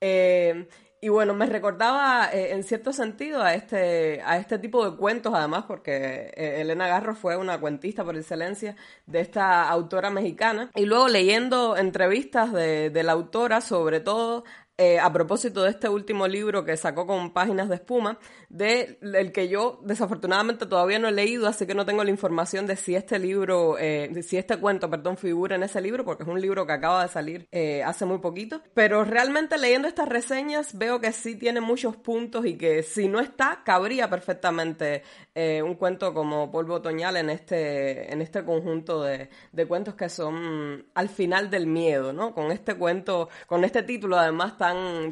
Eh, 0.00 0.68
y 1.04 1.10
bueno, 1.10 1.34
me 1.34 1.44
recordaba 1.44 2.30
eh, 2.32 2.54
en 2.54 2.64
cierto 2.64 2.90
sentido 2.94 3.42
a 3.42 3.52
este, 3.52 4.22
a 4.24 4.38
este 4.38 4.58
tipo 4.58 4.88
de 4.88 4.96
cuentos, 4.96 5.34
además, 5.34 5.64
porque 5.68 6.32
eh, 6.34 6.62
Elena 6.62 6.88
Garro 6.88 7.14
fue 7.14 7.36
una 7.36 7.60
cuentista 7.60 8.02
por 8.02 8.16
excelencia 8.16 8.74
de 9.04 9.20
esta 9.20 9.68
autora 9.68 10.08
mexicana. 10.08 10.70
Y 10.74 10.86
luego 10.86 11.08
leyendo 11.08 11.76
entrevistas 11.76 12.54
de, 12.54 12.88
de 12.88 13.02
la 13.02 13.12
autora, 13.12 13.60
sobre 13.60 14.00
todo 14.00 14.44
eh, 14.76 14.98
a 14.98 15.12
propósito 15.12 15.62
de 15.62 15.70
este 15.70 15.88
último 15.88 16.26
libro 16.26 16.64
que 16.64 16.76
sacó 16.76 17.06
con 17.06 17.32
páginas 17.32 17.68
de 17.68 17.76
espuma, 17.76 18.18
de 18.48 18.98
el 19.02 19.30
que 19.30 19.48
yo 19.48 19.78
desafortunadamente 19.84 20.66
todavía 20.66 20.98
no 20.98 21.06
he 21.06 21.12
leído, 21.12 21.46
así 21.46 21.64
que 21.64 21.74
no 21.74 21.86
tengo 21.86 22.02
la 22.02 22.10
información 22.10 22.66
de 22.66 22.74
si 22.74 22.96
este 22.96 23.20
libro, 23.20 23.78
eh, 23.78 24.10
si 24.24 24.36
este 24.36 24.56
cuento, 24.56 24.90
perdón, 24.90 25.16
figura 25.16 25.54
en 25.54 25.62
ese 25.62 25.80
libro, 25.80 26.04
porque 26.04 26.24
es 26.24 26.28
un 26.28 26.40
libro 26.40 26.66
que 26.66 26.72
acaba 26.72 27.04
de 27.04 27.08
salir 27.08 27.46
eh, 27.52 27.84
hace 27.84 28.04
muy 28.04 28.18
poquito. 28.18 28.62
Pero 28.74 29.04
realmente 29.04 29.58
leyendo 29.58 29.86
estas 29.86 30.08
reseñas 30.08 30.76
veo 30.76 31.00
que 31.00 31.12
sí 31.12 31.36
tiene 31.36 31.60
muchos 31.60 31.96
puntos 31.96 32.44
y 32.44 32.56
que 32.56 32.82
si 32.82 33.06
no 33.06 33.20
está, 33.20 33.62
cabría 33.64 34.10
perfectamente 34.10 35.02
un 35.36 35.74
cuento 35.74 36.14
como 36.14 36.48
Polvo 36.48 36.74
Otoñal 36.74 37.16
en 37.16 37.28
este, 37.28 38.12
en 38.12 38.22
este 38.22 38.44
conjunto 38.44 39.02
de, 39.02 39.28
de 39.50 39.66
cuentos 39.66 39.96
que 39.96 40.08
son 40.08 40.86
al 40.94 41.08
final 41.08 41.50
del 41.50 41.66
miedo, 41.66 42.12
¿no? 42.12 42.32
Con 42.32 42.52
este 42.52 42.76
cuento, 42.76 43.28
con 43.48 43.64
este 43.64 43.82
título 43.82 44.16
además 44.16 44.56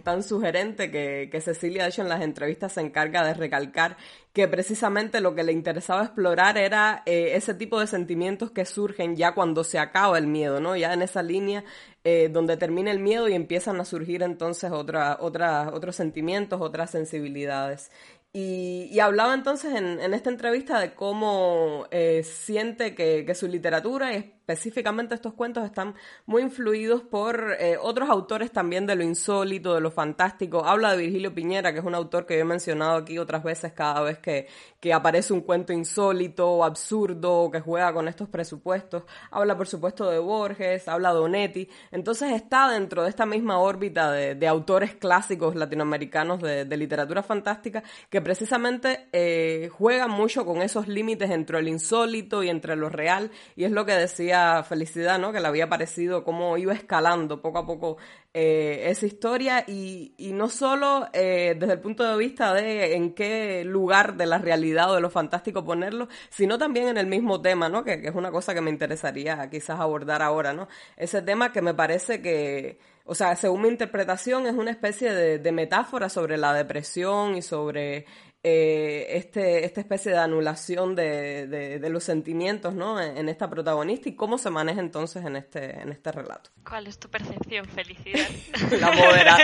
tan, 0.04 0.22
sugerente 0.22 0.90
que, 0.90 1.40
Cecilia, 1.40 1.82
de 1.82 1.90
hecho, 1.90 2.02
en 2.02 2.08
las 2.08 2.22
entrevistas 2.22 2.72
se 2.72 2.80
encarga 2.80 3.24
de 3.24 3.34
recalcar 3.34 3.96
que 4.32 4.48
precisamente 4.48 5.20
lo 5.20 5.34
que 5.34 5.42
le 5.42 5.52
interesaba 5.52 6.04
explorar 6.04 6.56
era 6.56 7.02
eh, 7.06 7.32
ese 7.34 7.54
tipo 7.54 7.78
de 7.80 7.86
sentimientos 7.86 8.50
que 8.50 8.64
surgen 8.64 9.16
ya 9.16 9.34
cuando 9.34 9.64
se 9.64 9.78
acaba 9.78 10.16
el 10.18 10.26
miedo, 10.26 10.60
¿no? 10.60 10.76
Ya 10.76 10.92
en 10.94 11.02
esa 11.02 11.22
línea 11.22 11.64
eh, 12.04 12.30
donde 12.32 12.56
termina 12.56 12.90
el 12.90 12.98
miedo 12.98 13.28
y 13.28 13.34
empiezan 13.34 13.80
a 13.80 13.84
surgir 13.84 14.22
entonces 14.22 14.70
otra, 14.70 15.18
otra, 15.20 15.70
otros 15.72 15.96
sentimientos, 15.96 16.60
otras 16.60 16.90
sensibilidades. 16.90 17.90
Y, 18.34 18.98
hablaba 18.98 19.34
entonces 19.34 19.74
en, 19.74 20.14
esta 20.14 20.30
entrevista 20.30 20.80
de 20.80 20.94
cómo 20.94 21.86
eh, 21.90 22.22
siente 22.24 22.94
que, 22.94 23.26
que, 23.26 23.34
su 23.34 23.46
literatura 23.46 24.16
y 24.16 24.32
específicamente 24.42 25.14
estos 25.14 25.34
cuentos 25.34 25.64
están 25.64 25.94
muy 26.26 26.42
influidos 26.42 27.02
por 27.02 27.56
eh, 27.60 27.76
otros 27.80 28.10
autores 28.10 28.50
también 28.50 28.86
de 28.86 28.96
lo 28.96 29.04
insólito, 29.04 29.74
de 29.74 29.80
lo 29.80 29.92
fantástico. 29.92 30.64
Habla 30.64 30.92
de 30.92 30.98
Virgilio 30.98 31.32
Piñera, 31.32 31.72
que 31.72 31.78
es 31.78 31.84
un 31.84 31.94
autor 31.94 32.26
que 32.26 32.34
yo 32.34 32.40
he 32.40 32.44
mencionado 32.44 32.96
aquí 32.96 33.18
otras 33.18 33.44
veces 33.44 33.72
cada 33.72 34.00
vez 34.02 34.18
que, 34.18 34.48
que 34.80 34.92
aparece 34.92 35.32
un 35.32 35.42
cuento 35.42 35.72
insólito 35.72 36.64
absurdo 36.64 37.50
que 37.52 37.60
juega 37.60 37.92
con 37.92 38.08
estos 38.08 38.28
presupuestos. 38.28 39.04
Habla, 39.30 39.56
por 39.56 39.68
supuesto, 39.68 40.10
de 40.10 40.18
Borges, 40.18 40.88
habla 40.88 41.12
de 41.12 41.20
Onetti. 41.20 41.68
Entonces 41.92 42.32
está 42.32 42.68
dentro 42.68 43.04
de 43.04 43.10
esta 43.10 43.26
misma 43.26 43.58
órbita 43.58 44.10
de, 44.10 44.48
autores 44.48 44.96
clásicos 44.96 45.54
latinoamericanos 45.54 46.42
de, 46.42 46.64
de, 46.64 46.76
literatura 46.76 47.22
fantástica 47.22 47.82
que 48.10 48.20
precisamente 48.20 49.08
eh, 49.12 49.70
juegan 49.72 50.10
mucho 50.10 50.44
con 50.44 50.60
esos 50.62 50.88
límites 50.88 51.30
entre 51.30 51.60
el 51.60 51.68
insólito 51.68 52.42
y 52.42 52.50
entre 52.50 52.74
lo 52.74 52.88
real. 52.88 53.30
Y 53.54 53.64
es 53.64 53.70
lo 53.70 53.86
que 53.86 53.92
decía 53.92 54.31
Felicidad, 54.64 55.18
¿no? 55.18 55.32
Que 55.32 55.40
le 55.40 55.48
había 55.48 55.68
parecido 55.68 56.24
cómo 56.24 56.56
iba 56.56 56.72
escalando 56.72 57.40
poco 57.40 57.58
a 57.58 57.66
poco 57.66 57.96
eh, 58.34 58.84
esa 58.86 59.06
historia 59.06 59.64
y, 59.66 60.14
no 60.32 60.48
solo 60.48 61.08
eh, 61.12 61.54
desde 61.58 61.74
el 61.74 61.80
punto 61.80 62.04
de 62.04 62.16
vista 62.16 62.54
de 62.54 62.94
en 62.94 63.14
qué 63.14 63.64
lugar 63.64 64.16
de 64.16 64.26
la 64.26 64.38
realidad 64.38 64.90
o 64.90 64.94
de 64.94 65.00
lo 65.00 65.10
fantástico 65.10 65.64
ponerlo, 65.64 66.08
sino 66.30 66.58
también 66.58 66.88
en 66.88 66.96
el 66.96 67.06
mismo 67.06 67.40
tema, 67.42 67.68
¿no? 67.68 67.84
Que, 67.84 67.94
es 67.94 68.14
una 68.14 68.30
cosa 68.30 68.54
que 68.54 68.60
me 68.60 68.70
interesaría 68.70 69.48
quizás 69.50 69.78
abordar 69.80 70.22
ahora, 70.22 70.52
¿no? 70.52 70.68
Ese 70.96 71.22
tema 71.22 71.52
que 71.52 71.62
me 71.62 71.74
parece 71.74 72.22
que, 72.22 72.78
o 73.04 73.14
sea, 73.14 73.36
según 73.36 73.62
mi 73.62 73.68
interpretación, 73.68 74.46
es 74.46 74.54
una 74.54 74.70
especie 74.70 75.12
de 75.12 75.52
metáfora 75.52 76.08
sobre 76.08 76.38
la 76.38 76.54
depresión 76.54 77.36
y 77.36 77.42
sobre 77.42 78.06
eh, 78.44 79.06
este, 79.10 79.64
esta 79.64 79.80
especie 79.80 80.10
de 80.10 80.18
anulación 80.18 80.96
de, 80.96 81.46
de, 81.46 81.90
los 81.90 82.02
sentimientos 82.02 82.74
¿no? 82.74 83.00
En, 83.00 83.28
esta 83.28 83.48
protagonista 83.48 84.08
y 84.08 84.16
cómo 84.16 84.36
se 84.36 84.50
maneja 84.50 84.80
entonces 84.80 85.24
en 85.24 85.36
este, 85.36 85.80
en 85.80 85.92
este 85.92 86.10
relato. 86.10 86.50
¿Cuál 86.68 86.88
es 86.88 86.98
tu 86.98 87.08
percepción, 87.08 87.66
felicidad? 87.66 88.26
la, 88.80 88.90
modera 88.90 89.38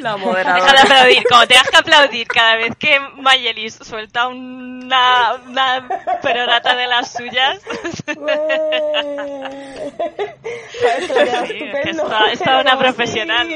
la 0.00 0.16
moderadora. 0.16 0.54
Deja 0.54 0.72
de 0.72 0.80
aplaudir, 0.80 1.22
como 1.30 1.46
tengas 1.46 1.70
que 1.70 1.76
aplaudir 1.76 2.26
cada 2.26 2.56
vez 2.56 2.74
que 2.76 2.98
Mayelis 3.18 3.74
suelta 3.74 4.26
una, 4.26 5.34
una 5.46 5.88
perorata 6.20 6.74
de 6.74 6.88
las 6.88 7.12
suyas. 7.12 7.62
es 12.32 12.38
toda 12.40 12.60
una 12.60 12.78
profesional. 12.78 13.48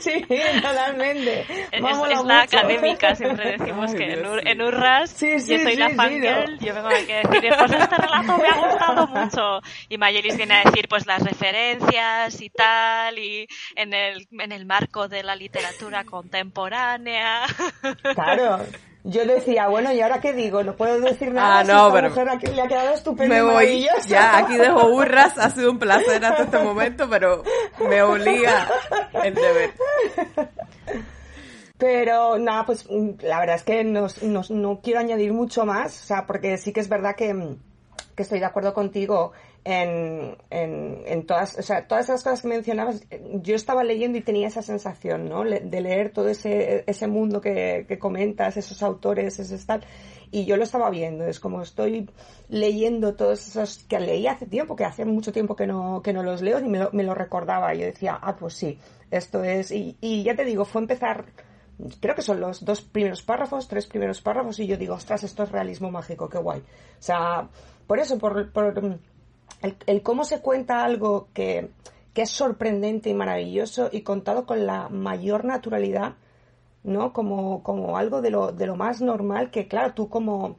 sí, 0.00 0.24
totalmente. 0.62 1.40
Es, 1.72 1.82
es 2.10 2.24
la 2.24 2.45
académica, 2.46 3.14
siempre 3.16 3.58
decimos 3.58 3.94
que 3.94 4.12
en, 4.12 4.62
Urras 4.62 5.20
yo 5.20 5.38
soy 5.38 5.76
la 5.76 5.90
fangirl, 5.90 6.58
yo 6.58 6.74
vengo 6.74 6.88
aquí 6.88 7.12
a 7.12 7.28
decir, 7.28 7.52
pues 7.58 7.72
este 7.72 7.96
relato 7.96 8.38
me 8.38 8.48
ha 8.48 8.66
gustado 8.66 9.06
mucho. 9.08 9.60
Y 9.88 9.98
Mayelis 9.98 10.36
viene 10.36 10.54
a 10.54 10.64
decir 10.64 10.88
pues 10.88 11.06
las 11.06 11.22
referencias 11.22 12.40
y 12.40 12.50
tal, 12.50 13.18
y 13.18 13.46
en 13.74 13.92
el, 13.92 14.26
en 14.30 14.52
el 14.52 14.66
marco 14.66 15.08
de 15.08 15.22
la 15.22 15.36
literatura 15.36 16.04
contemporánea. 16.04 17.42
Claro. 18.14 18.64
Yo 19.08 19.24
decía, 19.24 19.68
bueno, 19.68 19.92
¿y 19.92 20.00
ahora 20.00 20.20
qué 20.20 20.32
digo? 20.32 20.64
No 20.64 20.74
puedo 20.74 20.98
decir 20.98 21.30
nada. 21.30 21.60
Ah, 21.60 21.64
no, 21.64 21.92
pero 21.92 22.08
mujer 22.08 22.28
aquí 22.28 22.48
le 22.48 22.60
ha 22.60 22.66
quedado 22.66 22.92
estupendo. 22.92 23.32
Me 23.32 23.40
voy. 23.40 23.86
Ya, 24.08 24.36
aquí 24.36 24.56
dejo 24.56 24.88
burras. 24.88 25.38
Ha 25.38 25.48
sido 25.50 25.70
un 25.70 25.78
placer 25.78 26.24
hasta 26.24 26.42
este 26.42 26.58
momento, 26.58 27.08
pero 27.08 27.44
me 27.88 28.02
obliga 28.02 28.68
el 29.22 29.32
deber. 29.32 29.74
Pero 31.86 32.36
nada, 32.36 32.66
pues 32.66 32.84
mm, 32.90 33.10
la 33.22 33.38
verdad 33.38 33.54
es 33.54 33.62
que 33.62 33.84
no 33.84 34.80
quiero 34.82 34.98
añadir 34.98 35.32
mucho 35.32 35.64
más, 35.64 36.02
o 36.02 36.04
sea, 36.04 36.26
porque 36.26 36.58
sí 36.58 36.72
que 36.72 36.80
es 36.80 36.88
verdad 36.88 37.14
que, 37.14 37.32
mm, 37.32 37.56
que 38.16 38.24
estoy 38.24 38.40
de 38.40 38.44
acuerdo 38.44 38.74
contigo 38.74 39.30
en, 39.62 40.36
en, 40.50 41.26
todas, 41.26 41.56
o 41.56 41.62
sea, 41.62 41.86
todas 41.86 42.06
esas 42.06 42.24
cosas 42.24 42.42
que 42.42 42.48
mencionabas. 42.48 43.02
Yo 43.34 43.54
estaba 43.54 43.84
leyendo 43.84 44.18
y 44.18 44.22
tenía 44.22 44.48
esa 44.48 44.62
sensación, 44.62 45.28
¿no? 45.28 45.44
De 45.44 45.80
leer 45.80 46.10
todo 46.10 46.28
ese, 46.28 46.82
ese 46.88 47.06
mundo 47.06 47.40
que, 47.40 47.84
que 47.86 48.00
comentas, 48.00 48.56
esos 48.56 48.82
autores, 48.82 49.38
ese 49.38 49.56
tal. 49.64 49.84
Y 50.32 50.44
yo 50.44 50.56
lo 50.56 50.64
estaba 50.64 50.90
viendo, 50.90 51.24
es 51.24 51.38
como 51.38 51.62
estoy 51.62 52.10
leyendo 52.48 53.14
todos 53.14 53.46
esos 53.46 53.84
que 53.84 54.00
leí 54.00 54.26
hace 54.26 54.46
tiempo, 54.46 54.74
que 54.74 54.84
hace 54.84 55.04
mucho 55.04 55.32
tiempo 55.32 55.54
que 55.54 55.68
no, 55.68 56.02
que 56.02 56.12
no 56.12 56.24
los 56.24 56.42
leo 56.42 56.58
y 56.58 56.68
me 56.68 56.80
lo, 56.80 56.90
me 56.92 57.04
lo 57.04 57.14
recordaba. 57.14 57.74
Yo 57.74 57.86
decía, 57.86 58.18
ah, 58.20 58.34
pues 58.34 58.54
sí, 58.54 58.76
esto 59.12 59.44
es. 59.44 59.70
Y, 59.70 59.96
y 60.00 60.24
ya 60.24 60.34
te 60.34 60.44
digo, 60.44 60.64
fue 60.64 60.80
empezar 60.82 61.26
creo 62.00 62.14
que 62.14 62.22
son 62.22 62.40
los 62.40 62.64
dos 62.64 62.82
primeros 62.82 63.22
párrafos, 63.22 63.68
tres 63.68 63.86
primeros 63.86 64.20
párrafos, 64.20 64.58
y 64.58 64.66
yo 64.66 64.76
digo, 64.76 64.94
ostras, 64.94 65.24
esto 65.24 65.42
es 65.42 65.52
realismo 65.52 65.90
mágico, 65.90 66.28
qué 66.28 66.38
guay. 66.38 66.60
O 66.60 67.02
sea, 67.02 67.48
por 67.86 67.98
eso, 67.98 68.18
por, 68.18 68.50
el, 69.86 70.02
cómo 70.02 70.24
se 70.24 70.40
cuenta 70.40 70.84
algo 70.84 71.28
que, 71.32 71.70
que, 72.14 72.22
es 72.22 72.30
sorprendente 72.30 73.10
y 73.10 73.14
maravilloso 73.14 73.88
y 73.92 74.02
contado 74.02 74.46
con 74.46 74.66
la 74.66 74.88
mayor 74.88 75.44
naturalidad, 75.44 76.14
¿no? 76.82 77.12
Como, 77.12 77.62
como 77.62 77.96
algo 77.96 78.22
de 78.22 78.30
lo, 78.30 78.52
de 78.52 78.66
lo 78.66 78.76
más 78.76 79.00
normal 79.00 79.50
que, 79.50 79.68
claro, 79.68 79.94
tú 79.94 80.08
como 80.08 80.56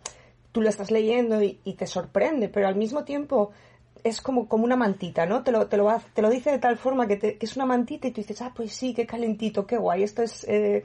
tú 0.51 0.61
lo 0.61 0.69
estás 0.69 0.91
leyendo 0.91 1.41
y, 1.41 1.53
te 1.77 1.85
sorprende, 1.85 2.49
pero 2.49 2.67
al 2.67 2.75
mismo 2.75 3.03
tiempo 3.03 3.51
es 4.03 4.21
como, 4.21 4.47
como 4.47 4.63
una 4.63 4.75
mantita, 4.75 5.25
¿no? 5.25 5.43
Te 5.43 5.51
lo, 5.51 5.67
te 5.67 5.77
lo, 5.77 5.87
te 6.13 6.21
lo 6.21 6.29
dice 6.29 6.51
de 6.51 6.59
tal 6.59 6.77
forma 6.77 7.07
que, 7.07 7.19
que, 7.19 7.37
es 7.39 7.55
una 7.55 7.65
mantita 7.65 8.07
y 8.07 8.11
tú 8.11 8.21
dices, 8.21 8.41
ah, 8.41 8.53
pues 8.55 8.73
sí, 8.73 8.93
qué 8.93 9.05
calentito, 9.05 9.65
qué 9.65 9.77
guay, 9.77 10.03
esto 10.03 10.23
es... 10.23 10.43
Eh, 10.47 10.83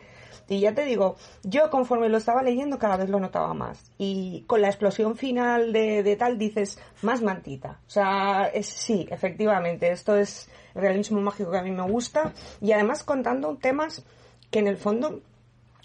y 0.49 0.61
ya 0.61 0.75
te 0.75 0.85
digo, 0.85 1.17
yo 1.43 1.71
conforme 1.71 2.09
lo 2.09 2.19
estaba 2.19 2.43
leyendo 2.43 2.79
cada 2.79 2.97
vez 2.97 3.09
lo 3.09 3.21
notaba 3.21 3.55
más. 3.55 3.83
Y 3.99 4.45
con 4.47 4.61
la 4.61 4.69
explosión 4.69 5.17
final 5.17 5.73
de, 5.73 6.17
tal 6.19 6.39
dices, 6.39 6.79
más 7.03 7.23
mantita. 7.23 7.81
O 7.87 7.91
sea, 7.91 8.51
es, 8.53 8.67
sí, 8.67 9.07
efectivamente, 9.11 9.91
esto 9.91 10.17
es 10.17 10.51
realismo 10.75 11.21
mágico 11.21 11.51
que 11.51 11.59
a 11.59 11.63
mí 11.63 11.71
me 11.71 11.83
gusta. 11.83 12.33
Y 12.61 12.73
además 12.73 13.05
contando 13.05 13.57
temas 13.57 14.05
que 14.51 14.59
en 14.59 14.69
el 14.69 14.77
fondo 14.77 15.21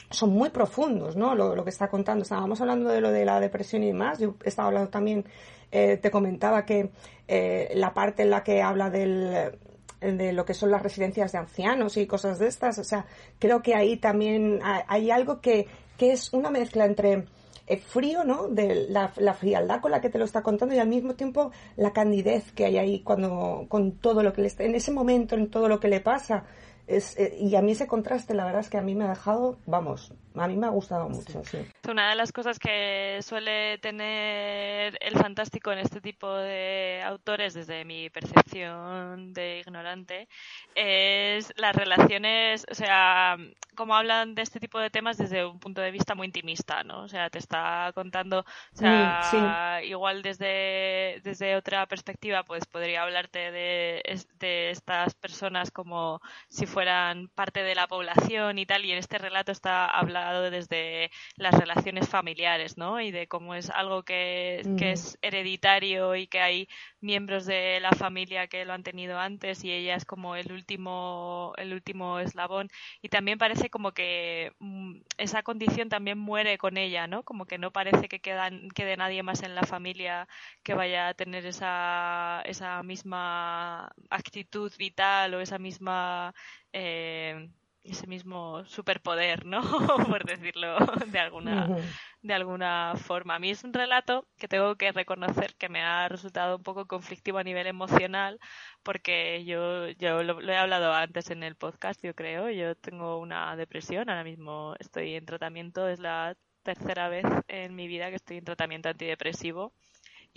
son 0.10 0.30
muy 0.30 0.50
profundos, 0.50 1.15
¿no? 1.15 1.36
Lo, 1.36 1.63
que 1.63 1.70
está 1.70 1.89
contando. 1.89 2.24
Estábamos 2.24 2.62
hablando 2.62 2.89
de 2.89 3.02
lo 3.02 3.12
de 3.12 3.26
la 3.26 3.39
depresión 3.39 3.84
y 3.84 3.88
demás. 3.88 4.20
Yo 4.20 4.36
estaba 4.43 4.70
hablando 4.70 4.89
también, 4.89 5.26
eh, 5.72 5.98
te 5.98 6.12
comentaba 6.12 6.65
que 6.65 6.91
eh, 7.28 7.72
la 7.76 7.93
parte 7.93 8.24
en 8.24 8.30
la 8.30 8.43
que 8.43 8.62
habla 8.62 8.89
del, 8.89 9.58
de 10.01 10.33
lo 10.33 10.45
que 10.45 10.53
son 10.53 10.71
las 10.71 10.83
residencias 10.83 11.31
de 11.31 11.38
ancianos 11.39 11.97
y 11.97 12.07
cosas 12.07 12.39
de 12.39 12.47
estas. 12.47 12.77
O 12.79 12.83
sea, 12.83 13.05
creo 13.39 13.62
que 13.62 13.75
ahí 13.75 13.97
también 13.97 14.60
hay 14.63 15.12
algo 15.12 15.41
que, 15.41 15.67
que 15.97 16.12
es 16.12 16.33
una 16.33 16.49
mezcla 16.49 16.86
entre 16.86 17.25
el 17.67 17.79
frío, 17.79 18.23
¿no? 18.23 18.47
De 18.47 18.88
la, 18.89 19.10
frialdad 19.33 19.81
con 19.81 19.91
la 19.91 20.01
que 20.01 20.10
te 20.10 20.17
lo 20.17 20.25
está 20.25 20.41
contando 20.41 20.73
y 20.73 20.79
al 20.79 20.88
mismo 20.88 21.15
tiempo 21.15 21.51
la 21.75 21.91
candidez 21.91 22.51
que 22.53 22.65
hay 22.65 22.77
ahí 22.77 23.01
cuando, 23.01 23.65
con 23.67 23.91
todo 23.91 24.23
lo 24.23 24.33
que 24.33 24.41
le 24.41 24.47
está, 24.47 24.63
en 24.63 24.75
ese 24.75 24.91
momento, 24.91 25.36
en 25.36 25.49
todo 25.49 25.67
lo 25.67 25.79
que 25.79 25.89
le 25.89 25.99
pasa. 25.99 26.45
Es, 26.88 27.17
eh, 27.17 27.36
y 27.38 27.53
a 27.55 27.62
mí 27.62 27.73
ese 27.73 27.86
contraste, 27.86 28.33
la 28.33 28.45
verdad 28.45 28.62
es 28.62 28.69
que 28.69 28.77
a 28.77 28.81
mí 28.81 28.95
me 28.95 29.03
ha 29.03 29.10
dejado, 29.10 29.57
vamos, 29.65 30.13
a 30.39 30.47
mí 30.47 30.56
me 30.56 30.67
ha 30.67 30.69
gustado 30.69 31.10
mucho, 31.10 31.43
sí. 31.43 31.60
Una 31.88 32.10
de 32.10 32.15
las 32.15 32.32
cosas 32.32 32.60
que 32.60 33.19
suele 33.21 33.78
tener 33.80 34.97
el 35.02 35.13
fantástico 35.17 35.71
en 35.71 35.80
este 35.80 36.02
tipo 36.02 36.34
de 36.34 37.02
autores, 37.06 37.54
desde 37.54 37.86
mi 37.86 38.10
percepción 38.10 39.34
de 39.34 39.60
ignorante, 39.60 40.28
es 40.76 41.54
las 41.58 41.76
relaciones, 41.76 42.65
o 42.69 42.76
sea, 42.76 43.38
como 43.76 43.95
hablan 43.95 44.36
de 44.36 44.41
este 44.41 44.60
tipo 44.60 44.80
de 44.80 44.89
temas 44.89 45.17
desde 45.17 45.45
un 45.45 45.60
punto 45.60 45.82
de 45.82 45.91
vista 45.91 46.15
muy 46.15 46.28
intimista, 46.28 46.84
¿no? 46.84 47.04
O 47.04 47.08
sea, 47.08 47.30
te 47.30 47.39
está 47.39 47.91
contando, 47.93 48.39
o 48.39 48.78
sea, 48.78 49.82
igual 49.84 50.21
desde, 50.21 51.21
desde 51.23 51.56
otra 51.56 51.86
perspectiva, 51.86 52.43
pues 52.43 52.65
podría 52.65 53.04
hablarte 53.04 53.52
de, 53.52 54.02
de 54.39 54.71
estas 54.71 55.13
personas 55.15 55.71
como 55.71 56.21
si 56.50 56.65
fueran 56.65 57.30
parte 57.30 57.63
de 57.63 57.76
la 57.76 57.88
población 57.88 58.58
y 58.58 58.65
tal, 58.65 58.86
y 58.86 58.91
en 58.91 58.97
este 58.97 59.17
relato 59.17 59.52
está 59.52 59.86
hablado 60.28 60.52
desde 60.52 61.12
las 61.36 61.58
relaciones 61.58 62.08
familiares, 62.10 62.78
¿no? 62.78 63.02
Y 63.02 63.12
de 63.12 63.28
cómo 63.28 63.56
es 63.56 63.70
algo 63.70 64.04
que, 64.04 64.62
que 64.78 64.92
es 64.92 65.18
hereditario 65.22 66.16
y 66.16 66.28
que 66.28 66.40
hay 66.42 66.68
miembros 67.02 67.46
de 67.46 67.80
la 67.80 67.92
familia 67.92 68.48
que 68.48 68.66
lo 68.66 68.74
han 68.74 68.84
tenido 68.84 69.20
antes 69.20 69.63
y 69.63 69.72
ella 69.72 69.96
es 69.96 70.06
como 70.06 70.36
el 70.36 70.52
último, 70.52 71.54
el 71.58 71.74
último 71.74 72.20
eslabón. 72.20 72.70
Y 73.02 73.10
también 73.10 73.38
parece 73.38 73.70
como 73.70 73.92
que 73.94 74.54
mm, 74.60 75.02
esa 75.18 75.44
condición 75.44 75.90
también 75.90 76.18
muere 76.18 76.58
con 76.58 76.78
ella, 76.78 77.08
¿no? 77.08 77.24
Como 77.24 77.46
que 77.46 77.58
no 77.58 77.72
parece 77.72 78.08
que 78.10 78.20
quedan, 78.20 78.70
quede 78.70 78.98
nadie 78.98 79.24
más 79.24 79.44
en 79.44 79.56
la 79.56 79.63
familia 79.63 80.28
que 80.63 80.74
vaya 80.74 81.10
a 81.10 81.13
tener 81.13 81.46
esa, 81.46 82.42
esa 82.46 82.84
misma 82.84 83.92
actitud 84.10 84.72
vital 84.78 85.34
o 85.36 85.42
esa 85.42 85.60
misma 85.60 86.34
eh, 86.74 87.50
ese 87.91 88.08
mismo 88.08 88.63
superpoder, 88.65 89.45
¿no? 89.45 89.62
Por 90.12 90.26
decirlo 90.26 90.78
de 91.08 91.19
alguna, 91.19 91.78
de 92.21 92.34
alguna 92.34 92.93
forma. 92.97 93.36
A 93.36 93.39
mí 93.39 93.50
es 93.50 93.63
un 93.63 93.73
relato 93.73 94.28
que 94.38 94.47
tengo 94.47 94.76
que 94.76 94.91
reconocer 94.91 95.56
que 95.56 95.69
me 95.69 95.82
ha 95.82 96.08
resultado 96.10 96.58
un 96.58 96.63
poco 96.63 96.86
conflictivo 96.88 97.38
a 97.38 97.43
nivel 97.43 97.67
emocional, 97.67 98.39
porque 98.84 99.45
yo, 99.45 99.89
yo 99.91 100.23
lo, 100.23 100.41
he 100.41 100.58
hablado 100.58 100.93
antes 100.93 101.30
en 101.30 101.43
el 101.43 101.56
podcast, 101.56 102.04
yo 102.04 102.13
creo. 102.13 102.50
Yo 102.50 102.76
tengo 102.76 103.19
una 103.19 103.56
depresión, 103.56 104.10
ahora 104.10 104.23
mismo 104.23 104.76
estoy 104.80 105.15
en 105.15 105.26
tratamiento, 105.26 105.88
es 105.88 106.00
la 106.00 106.36
tercera 106.63 107.10
vez 107.10 107.26
en 107.47 107.76
mi 107.76 107.88
vida 107.88 108.10
que 108.10 108.17
estoy 108.17 108.38
en 108.38 108.45
tratamiento 108.45 108.89
antidepresivo 108.89 109.73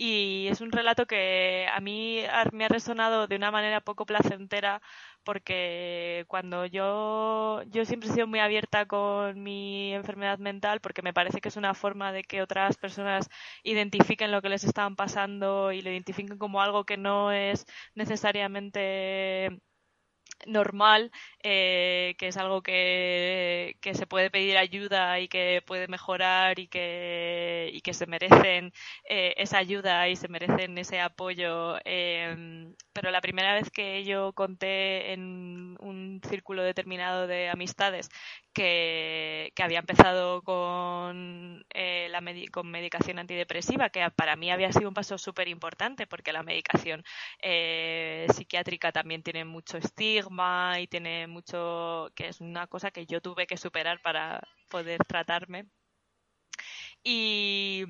y 0.03 0.47
es 0.47 0.61
un 0.61 0.71
relato 0.71 1.05
que 1.05 1.67
a 1.71 1.79
mí 1.79 2.23
me 2.53 2.65
ha 2.65 2.67
resonado 2.67 3.27
de 3.27 3.35
una 3.35 3.51
manera 3.51 3.81
poco 3.81 4.05
placentera 4.05 4.81
porque 5.23 6.25
cuando 6.27 6.65
yo 6.65 7.61
yo 7.67 7.85
siempre 7.85 8.09
he 8.09 8.13
sido 8.13 8.27
muy 8.27 8.39
abierta 8.39 8.85
con 8.85 9.41
mi 9.43 9.93
enfermedad 9.93 10.39
mental 10.39 10.81
porque 10.81 11.01
me 11.01 11.13
parece 11.13 11.41
que 11.41 11.49
es 11.49 11.57
una 11.57 11.73
forma 11.73 12.11
de 12.11 12.23
que 12.23 12.41
otras 12.41 12.77
personas 12.77 13.29
identifiquen 13.63 14.31
lo 14.31 14.41
que 14.41 14.49
les 14.49 14.63
están 14.63 14.95
pasando 14.95 15.71
y 15.71 15.81
lo 15.81 15.91
identifiquen 15.91 16.37
como 16.37 16.61
algo 16.61 16.85
que 16.85 16.97
no 16.97 17.31
es 17.31 17.65
necesariamente 17.95 19.61
normal, 20.47 21.11
eh, 21.43 22.15
que 22.17 22.27
es 22.27 22.37
algo 22.37 22.61
que, 22.61 23.77
que, 23.81 23.93
se 23.93 24.07
puede 24.07 24.29
pedir 24.29 24.57
ayuda 24.57 25.19
y 25.19 25.27
que 25.27 25.63
puede 25.65 25.87
mejorar 25.87 26.59
y 26.59 26.67
que, 26.67 27.69
y 27.73 27.81
que 27.81 27.93
se 27.93 28.05
merecen 28.05 28.73
eh, 29.09 29.33
esa 29.37 29.57
ayuda 29.57 30.07
y 30.09 30.15
se 30.15 30.27
merecen 30.27 30.77
ese 30.77 30.99
apoyo. 30.99 31.77
Em, 31.85 32.75
pero 32.93 33.11
la 33.11 33.21
primera 33.21 33.53
vez 33.53 33.69
que 33.71 34.03
yo 34.03 34.33
conté 34.33 35.13
en 35.13 35.77
un 35.79 36.21
círculo 36.29 36.63
determinado 36.63 37.27
de 37.27 37.49
amistades 37.49 38.09
que, 38.53 39.51
que 39.55 39.63
había 39.63 39.79
empezado 39.79 40.41
con, 40.43 41.65
eh, 41.73 42.07
la 42.09 42.21
con 42.51 42.69
medicación 42.69 43.19
antidepresiva, 43.19 43.89
que 43.89 44.09
para 44.11 44.35
mí 44.35 44.51
había 44.51 44.71
sido 44.71 44.87
un 44.87 44.93
paso 44.93 45.17
súper 45.17 45.47
importante 45.47 46.07
porque 46.07 46.33
la 46.33 46.43
medicación 46.43 47.03
eh, 47.41 48.27
psiquiátrica 48.33 48.91
también 48.91 49.23
tiene 49.23 49.45
mucho 49.45 49.77
estigma 49.77 50.79
y 50.79 50.87
tiene 50.87 51.27
mucho, 51.31 52.11
que 52.15 52.27
es 52.27 52.41
una 52.41 52.67
cosa 52.67 52.91
que 52.91 53.05
yo 53.07 53.21
tuve 53.21 53.47
que 53.47 53.57
superar 53.57 54.01
para 54.01 54.41
poder 54.69 54.99
tratarme. 55.07 55.67
Y, 57.03 57.83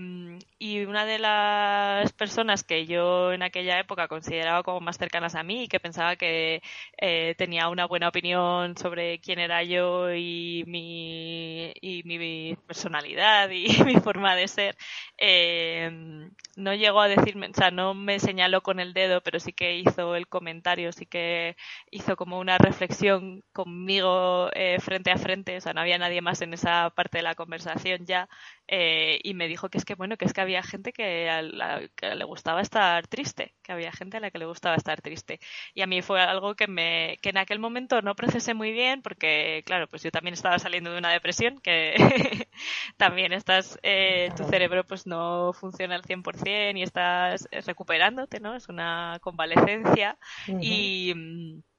y, 0.58 0.86
una 0.86 1.06
de 1.06 1.20
las 1.20 2.14
personas 2.14 2.64
que 2.64 2.86
yo 2.86 3.34
en 3.34 3.44
aquella 3.44 3.78
época 3.78 4.08
consideraba 4.08 4.64
como 4.64 4.80
más 4.80 4.98
cercanas 4.98 5.36
a 5.36 5.44
mí 5.44 5.64
y 5.64 5.68
que 5.68 5.82
pensaba 5.82 6.16
que 6.16 6.62
eh, 6.98 7.36
tenía 7.38 7.68
una 7.68 7.86
buena 7.88 8.08
opinión 8.08 8.78
sobre 8.78 9.20
quién 9.20 9.40
era 9.40 9.64
yo 9.64 10.14
y 10.14 10.64
mi, 10.66 11.74
y 11.82 12.04
mi 12.04 12.56
personalidad 12.68 13.50
y 13.50 13.68
mi 13.84 13.96
forma 13.96 14.34
de 14.36 14.48
ser, 14.48 14.78
eh, 15.18 16.30
no 16.56 16.74
llegó 16.74 17.02
a 17.02 17.08
decirme, 17.08 17.48
o 17.48 17.54
sea, 17.54 17.72
no 17.72 17.94
me 17.94 18.20
señaló 18.20 18.62
con 18.62 18.80
el 18.80 18.94
dedo, 18.94 19.22
pero 19.22 19.40
sí 19.40 19.54
que 19.54 19.78
hizo 19.78 20.16
el 20.16 20.28
comentario, 20.28 20.92
sí 20.92 21.06
que 21.06 21.56
hizo 21.92 22.16
como 22.16 22.40
una 22.40 22.58
reflexión 22.58 23.44
conmigo 23.54 24.50
eh, 24.54 24.80
frente 24.80 25.12
a 25.12 25.18
frente, 25.18 25.58
o 25.58 25.62
sea, 25.62 25.74
no 25.74 25.82
había 25.82 25.98
nadie 25.98 26.22
más 26.22 26.42
en 26.42 26.54
esa 26.54 26.90
parte 26.92 27.18
de 27.20 27.24
la 27.24 27.36
conversación 27.36 28.06
ya. 28.06 28.30
Eh, 28.74 29.20
y 29.24 29.34
me 29.34 29.50
dijo 29.50 29.70
que 29.70 29.78
es 29.78 29.84
que 29.84 29.96
bueno, 29.96 30.16
que 30.16 30.24
es 30.24 30.32
que 30.34 30.40
había 30.40 30.64
gente 30.64 30.94
que, 30.94 31.30
a 31.30 31.42
la, 31.42 31.90
que 31.94 32.16
le 32.16 32.24
gustaba 32.24 32.62
estar 32.62 33.06
triste, 33.08 33.54
que 33.64 33.74
había 33.74 33.92
gente 33.92 34.16
a 34.16 34.20
la 34.22 34.32
que 34.32 34.40
le 34.40 34.46
gustaba 34.46 34.76
estar 34.78 35.02
triste. 35.02 35.42
Y 35.74 35.82
a 35.82 35.88
mí 35.88 36.02
fue 36.02 36.22
algo 36.22 36.56
que 36.56 36.68
me, 36.68 37.20
que 37.22 37.30
en 37.30 37.38
aquel 37.38 37.60
momento 37.60 38.02
no 38.02 38.16
procesé 38.16 38.54
muy 38.54 38.72
bien, 38.72 39.02
porque 39.02 39.64
claro, 39.66 39.88
pues 39.90 40.04
yo 40.04 40.12
también 40.12 40.36
estaba 40.36 40.58
saliendo 40.58 40.92
de 40.94 41.00
una 41.00 41.12
depresión, 41.12 41.60
que 41.60 41.96
también 42.98 43.34
estás, 43.34 43.78
eh, 43.84 44.32
tu 44.38 44.46
cerebro 44.46 44.86
pues 44.86 45.06
no 45.06 45.52
funciona 45.54 45.96
al 45.96 46.04
100% 46.04 46.78
y 46.78 46.84
estás 46.84 47.50
recuperándote, 47.66 48.40
¿no? 48.40 48.56
Es 48.56 48.70
una 48.70 49.20
convalecencia 49.22 50.18
y 50.48 51.14
mm, 51.14 51.42
y 51.42 51.71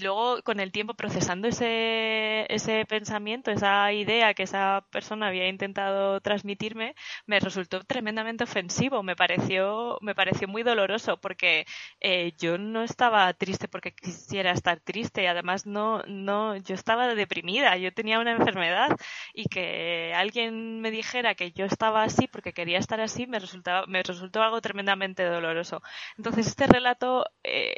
luego 0.00 0.42
con 0.42 0.60
el 0.60 0.72
tiempo 0.72 0.94
procesando 0.94 1.48
ese, 1.48 2.46
ese 2.52 2.84
pensamiento, 2.86 3.50
esa 3.50 3.92
idea 3.92 4.34
que 4.34 4.42
esa 4.44 4.86
persona 4.90 5.28
había 5.28 5.48
intentado 5.48 6.20
transmitirme, 6.20 6.94
me 7.26 7.40
resultó 7.40 7.80
tremendamente 7.84 8.44
ofensivo, 8.44 9.02
me 9.02 9.16
pareció, 9.16 9.98
me 10.02 10.14
pareció 10.14 10.48
muy 10.48 10.62
doloroso 10.62 11.18
porque 11.20 11.66
eh, 12.00 12.32
yo 12.38 12.58
no 12.58 12.82
estaba 12.82 13.32
triste 13.34 13.68
porque 13.68 13.92
quisiera 13.94 14.52
estar 14.52 14.80
triste 14.80 15.22
y 15.22 15.26
además 15.26 15.66
no, 15.66 16.02
no, 16.06 16.56
yo 16.56 16.74
estaba 16.74 17.14
deprimida, 17.14 17.76
yo 17.76 17.92
tenía 17.92 18.18
una 18.20 18.32
enfermedad 18.32 18.96
y 19.34 19.46
que 19.48 20.12
alguien 20.14 20.80
me 20.80 20.90
dijera 20.90 21.34
que 21.34 21.52
yo 21.52 21.64
estaba 21.64 22.02
así 22.02 22.26
porque 22.28 22.52
quería 22.52 22.78
estar 22.78 23.00
así 23.00 23.26
me 23.26 23.38
resultaba, 23.38 23.86
me 23.86 24.02
resultó 24.02 24.42
algo 24.42 24.60
tremendamente 24.60 25.24
doloroso. 25.24 25.82
Entonces 26.16 26.46
este 26.48 26.66
relato, 26.66 27.24
eh, 27.42 27.76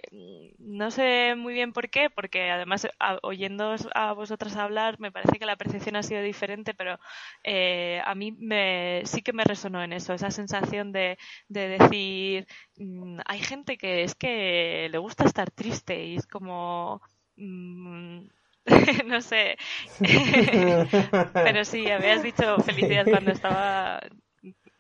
no 0.59 0.91
sé 0.91 1.35
muy 1.37 1.55
bien 1.55 1.73
por 1.73 1.89
qué, 1.91 1.92
porque 2.15 2.51
además 2.51 2.89
oyendo 3.23 3.75
a 3.95 4.13
vosotras 4.13 4.57
hablar 4.57 4.99
me 4.99 5.13
parece 5.13 5.39
que 5.39 5.47
la 5.47 5.57
percepción 5.57 5.97
ha 5.97 6.03
sido 6.03 6.23
diferente, 6.23 6.75
pero 6.75 6.99
eh, 7.45 8.01
a 8.05 8.15
mí 8.15 8.33
me, 8.33 9.03
sí 9.05 9.23
que 9.23 9.33
me 9.33 9.45
resonó 9.45 9.83
en 9.83 9.93
eso, 9.93 10.15
esa 10.15 10.31
sensación 10.31 10.93
de, 10.93 11.19
de 11.49 11.69
decir, 11.69 12.47
mm, 12.77 13.21
hay 13.27 13.41
gente 13.41 13.77
que 13.77 14.03
es 14.03 14.15
que 14.15 14.89
le 14.91 14.99
gusta 14.99 15.25
estar 15.25 15.51
triste 15.51 16.05
y 16.05 16.17
es 16.17 16.27
como... 16.27 17.01
Mm, 17.37 18.27
no 19.07 19.21
sé. 19.21 19.57
Pero 21.33 21.65
sí, 21.65 21.91
habías 21.91 22.23
dicho 22.23 22.59
felicidad 22.59 23.07
cuando 23.11 23.33
estaba. 23.33 24.01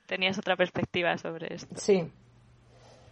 Tenías 0.07 0.38
otra 0.38 0.57
perspectiva 0.57 1.16
sobre 1.18 1.55
esto. 1.55 1.75
Sí, 1.77 2.09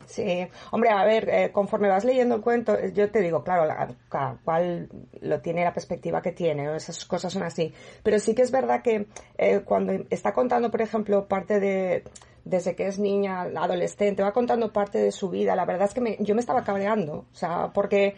Sí, 0.06 0.48
hombre, 0.72 0.90
a 0.90 1.04
ver, 1.04 1.28
eh, 1.28 1.52
conforme 1.52 1.88
vas 1.88 2.04
leyendo 2.04 2.34
el 2.34 2.40
cuento, 2.40 2.76
eh, 2.76 2.92
yo 2.92 3.10
te 3.10 3.20
digo, 3.20 3.44
claro, 3.44 3.72
cada 4.08 4.38
cual 4.44 4.88
lo 5.20 5.40
tiene 5.40 5.64
la 5.64 5.72
perspectiva 5.72 6.20
que 6.20 6.32
tiene, 6.32 6.74
esas 6.74 7.04
cosas 7.04 7.32
son 7.32 7.42
así. 7.42 7.72
Pero 8.02 8.18
sí 8.18 8.34
que 8.34 8.42
es 8.42 8.50
verdad 8.50 8.82
que 8.82 9.06
eh, 9.38 9.60
cuando 9.64 9.92
está 10.10 10.32
contando, 10.32 10.70
por 10.70 10.82
ejemplo, 10.82 11.28
parte 11.28 11.60
de, 11.60 12.04
desde 12.44 12.74
que 12.74 12.88
es 12.88 12.98
niña, 12.98 13.42
adolescente, 13.42 14.22
va 14.22 14.32
contando 14.32 14.72
parte 14.72 14.98
de 14.98 15.12
su 15.12 15.30
vida, 15.30 15.54
la 15.54 15.64
verdad 15.64 15.86
es 15.88 15.94
que 15.94 16.00
me, 16.00 16.16
yo 16.18 16.34
me 16.34 16.40
estaba 16.40 16.64
cabreando, 16.64 17.26
o 17.30 17.34
sea, 17.34 17.70
porque, 17.72 18.16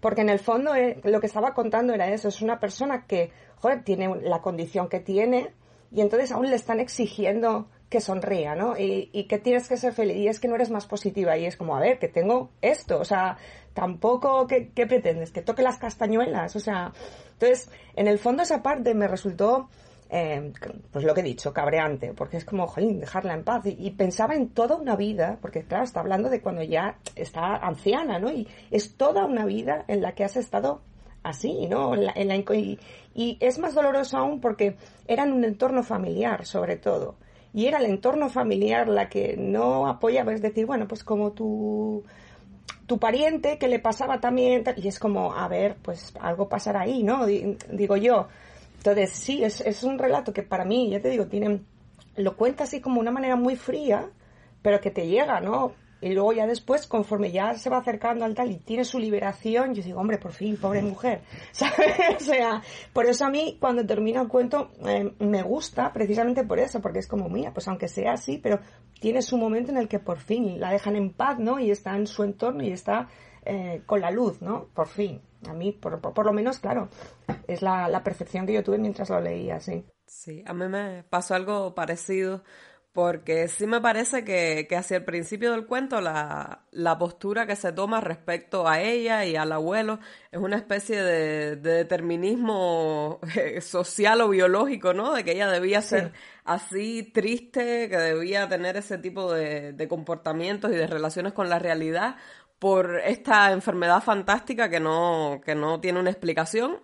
porque 0.00 0.20
en 0.20 0.28
el 0.28 0.38
fondo 0.38 0.72
lo 1.02 1.20
que 1.20 1.26
estaba 1.26 1.54
contando 1.54 1.92
era 1.92 2.08
eso, 2.12 2.28
es 2.28 2.40
una 2.40 2.60
persona 2.60 3.06
que, 3.06 3.32
joder, 3.56 3.82
tiene 3.82 4.14
la 4.22 4.40
condición 4.40 4.88
que 4.88 5.00
tiene 5.00 5.52
y 5.90 6.00
entonces 6.00 6.30
aún 6.32 6.48
le 6.48 6.56
están 6.56 6.80
exigiendo 6.80 7.66
que 7.92 8.00
sonría, 8.00 8.54
¿no? 8.54 8.74
Y, 8.78 9.24
que 9.28 9.38
tienes 9.38 9.68
que 9.68 9.76
ser 9.76 9.92
feliz, 9.92 10.16
y 10.16 10.26
es 10.26 10.40
que 10.40 10.48
no 10.48 10.54
eres 10.54 10.70
más 10.70 10.86
positiva, 10.86 11.36
y 11.36 11.44
es 11.44 11.58
como, 11.58 11.76
a 11.76 11.80
ver, 11.80 11.98
que 11.98 12.08
tengo 12.08 12.48
esto, 12.62 12.98
o 12.98 13.04
sea, 13.04 13.36
tampoco, 13.74 14.46
¿qué, 14.46 14.86
pretendes? 14.86 15.30
Que 15.30 15.42
toque 15.42 15.62
las 15.62 15.76
castañuelas, 15.76 16.56
o 16.56 16.60
sea, 16.60 16.90
entonces, 17.34 17.70
en 17.94 18.08
el 18.08 18.18
fondo 18.18 18.44
esa 18.44 18.62
parte 18.62 18.94
me 18.94 19.08
resultó, 19.08 19.68
eh, 20.08 20.54
pues 20.90 21.04
lo 21.04 21.12
que 21.12 21.20
he 21.20 21.24
dicho, 21.24 21.52
cabreante, 21.52 22.14
porque 22.14 22.38
es 22.38 22.46
como, 22.46 22.66
jolín, 22.66 22.98
dejarla 22.98 23.34
en 23.34 23.44
paz, 23.44 23.64
y, 23.66 23.90
pensaba 23.90 24.34
en 24.36 24.48
toda 24.48 24.76
una 24.76 24.96
vida, 24.96 25.36
porque 25.42 25.64
claro, 25.64 25.84
está 25.84 26.00
hablando 26.00 26.30
de 26.30 26.40
cuando 26.40 26.62
ya 26.62 26.96
está 27.14 27.56
anciana, 27.56 28.18
¿no? 28.18 28.32
Y 28.32 28.48
es 28.70 28.96
toda 28.96 29.26
una 29.26 29.44
vida 29.44 29.84
en 29.86 30.00
la 30.00 30.14
que 30.14 30.24
has 30.24 30.38
estado 30.38 30.80
así, 31.22 31.66
¿no? 31.66 31.94
En 31.94 32.06
la, 32.06 32.36
y, 32.56 32.78
y, 33.14 33.36
es 33.38 33.58
más 33.58 33.74
doloroso 33.74 34.16
aún 34.16 34.40
porque 34.40 34.76
era 35.06 35.24
en 35.24 35.32
un 35.34 35.44
entorno 35.44 35.82
familiar, 35.82 36.46
sobre 36.46 36.78
todo. 36.78 37.16
Y 37.54 37.66
era 37.66 37.78
el 37.78 37.86
entorno 37.86 38.28
familiar 38.30 38.88
la 38.88 39.08
que 39.08 39.36
no 39.36 39.86
apoyaba, 39.86 40.32
es 40.32 40.40
decir, 40.40 40.66
bueno, 40.66 40.88
pues 40.88 41.04
como 41.04 41.32
tu, 41.32 42.02
tu 42.86 42.98
pariente 42.98 43.58
que 43.58 43.68
le 43.68 43.78
pasaba 43.78 44.20
también, 44.20 44.64
y 44.76 44.88
es 44.88 44.98
como, 44.98 45.34
a 45.34 45.48
ver, 45.48 45.76
pues 45.82 46.12
algo 46.20 46.48
pasará 46.48 46.82
ahí, 46.82 47.02
¿no? 47.02 47.26
Digo 47.26 47.96
yo. 47.96 48.28
Entonces, 48.78 49.10
sí, 49.10 49.44
es, 49.44 49.60
es 49.60 49.82
un 49.82 49.98
relato 49.98 50.32
que 50.32 50.42
para 50.42 50.64
mí, 50.64 50.90
ya 50.90 51.00
te 51.00 51.10
digo, 51.10 51.26
tiene, 51.26 51.60
lo 52.16 52.36
cuenta 52.36 52.64
así 52.64 52.80
como 52.80 53.00
una 53.00 53.10
manera 53.10 53.36
muy 53.36 53.56
fría, 53.56 54.08
pero 54.62 54.80
que 54.80 54.90
te 54.90 55.06
llega, 55.06 55.40
¿no? 55.40 55.72
Y 56.02 56.14
luego 56.14 56.32
ya 56.32 56.48
después, 56.48 56.88
conforme 56.88 57.30
ya 57.30 57.54
se 57.54 57.70
va 57.70 57.78
acercando 57.78 58.24
al 58.24 58.34
tal 58.34 58.50
y 58.50 58.58
tiene 58.58 58.84
su 58.84 58.98
liberación, 58.98 59.72
yo 59.72 59.84
digo, 59.84 60.00
hombre, 60.00 60.18
por 60.18 60.32
fin, 60.32 60.56
pobre 60.56 60.82
mujer, 60.82 61.22
¿sabes? 61.52 61.94
o 62.16 62.20
sea, 62.20 62.60
por 62.92 63.06
eso 63.06 63.24
a 63.24 63.30
mí 63.30 63.56
cuando 63.60 63.86
termina 63.86 64.20
el 64.20 64.26
cuento 64.26 64.72
eh, 64.84 65.14
me 65.20 65.42
gusta 65.42 65.92
precisamente 65.92 66.42
por 66.42 66.58
eso, 66.58 66.80
porque 66.80 66.98
es 66.98 67.06
como, 67.06 67.28
mía, 67.28 67.52
pues 67.54 67.68
aunque 67.68 67.86
sea 67.86 68.14
así, 68.14 68.38
pero 68.38 68.58
tiene 69.00 69.22
su 69.22 69.38
momento 69.38 69.70
en 69.70 69.76
el 69.76 69.86
que 69.86 70.00
por 70.00 70.18
fin 70.18 70.58
la 70.58 70.70
dejan 70.70 70.96
en 70.96 71.12
paz, 71.12 71.38
¿no? 71.38 71.60
Y 71.60 71.70
está 71.70 71.94
en 71.94 72.08
su 72.08 72.24
entorno 72.24 72.64
y 72.64 72.72
está 72.72 73.08
eh, 73.44 73.82
con 73.86 74.00
la 74.00 74.10
luz, 74.10 74.42
¿no? 74.42 74.70
Por 74.74 74.88
fin. 74.88 75.20
A 75.48 75.52
mí, 75.52 75.72
por, 75.72 76.00
por, 76.00 76.26
lo 76.26 76.32
menos, 76.32 76.58
claro, 76.58 76.88
es 77.46 77.62
la, 77.62 77.88
la 77.88 78.02
percepción 78.02 78.46
que 78.46 78.52
yo 78.52 78.62
tuve 78.62 78.78
mientras 78.78 79.10
lo 79.10 79.20
leía, 79.20 79.60
sí. 79.60 79.84
Sí, 80.06 80.42
a 80.46 80.52
mí 80.52 80.68
me 80.68 81.04
pasó 81.04 81.34
algo 81.34 81.74
parecido 81.74 82.42
porque 82.92 83.48
sí 83.48 83.66
me 83.66 83.80
parece 83.80 84.22
que, 84.22 84.66
que 84.68 84.76
hacia 84.76 84.98
el 84.98 85.04
principio 85.04 85.52
del 85.52 85.66
cuento 85.66 86.02
la, 86.02 86.64
la, 86.72 86.98
postura 86.98 87.46
que 87.46 87.56
se 87.56 87.72
toma 87.72 88.02
respecto 88.02 88.68
a 88.68 88.82
ella 88.82 89.24
y 89.24 89.34
al 89.34 89.50
abuelo 89.52 89.98
es 90.30 90.38
una 90.38 90.56
especie 90.56 91.02
de, 91.02 91.56
determinismo 91.56 93.18
eh, 93.36 93.62
social 93.62 94.20
o 94.20 94.28
biológico, 94.28 94.92
¿no? 94.92 95.14
De 95.14 95.24
que 95.24 95.32
ella 95.32 95.48
debía 95.48 95.80
ser 95.80 96.12
así 96.44 97.02
triste, 97.02 97.88
que 97.88 97.96
debía 97.96 98.46
tener 98.48 98.76
ese 98.76 98.98
tipo 98.98 99.32
de, 99.32 99.72
de 99.72 99.88
comportamientos 99.88 100.70
y 100.70 100.74
de 100.74 100.86
relaciones 100.86 101.32
con 101.32 101.48
la 101.48 101.58
realidad, 101.58 102.16
por 102.62 103.00
esta 103.04 103.50
enfermedad 103.50 104.00
fantástica 104.04 104.70
que 104.70 104.78
no, 104.78 105.40
que 105.44 105.56
no 105.56 105.80
tiene 105.80 105.98
una 105.98 106.10
explicación, 106.10 106.78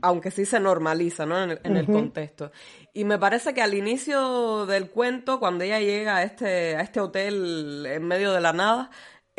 aunque 0.00 0.30
sí 0.30 0.46
se 0.46 0.58
normaliza 0.58 1.26
¿no? 1.26 1.42
en, 1.42 1.76
el 1.76 1.84
contexto. 1.84 2.50
Y 2.94 3.04
me 3.04 3.18
parece 3.18 3.52
que 3.52 3.60
al 3.60 3.74
inicio 3.74 4.64
del 4.64 4.88
cuento, 4.88 5.38
cuando 5.38 5.64
ella 5.64 5.80
llega 5.80 6.16
a 6.16 6.22
este, 6.22 6.76
a 6.76 6.80
este 6.80 7.00
hotel 7.00 7.84
en 7.84 8.06
medio 8.06 8.32
de 8.32 8.40
la 8.40 8.54
nada, 8.54 8.88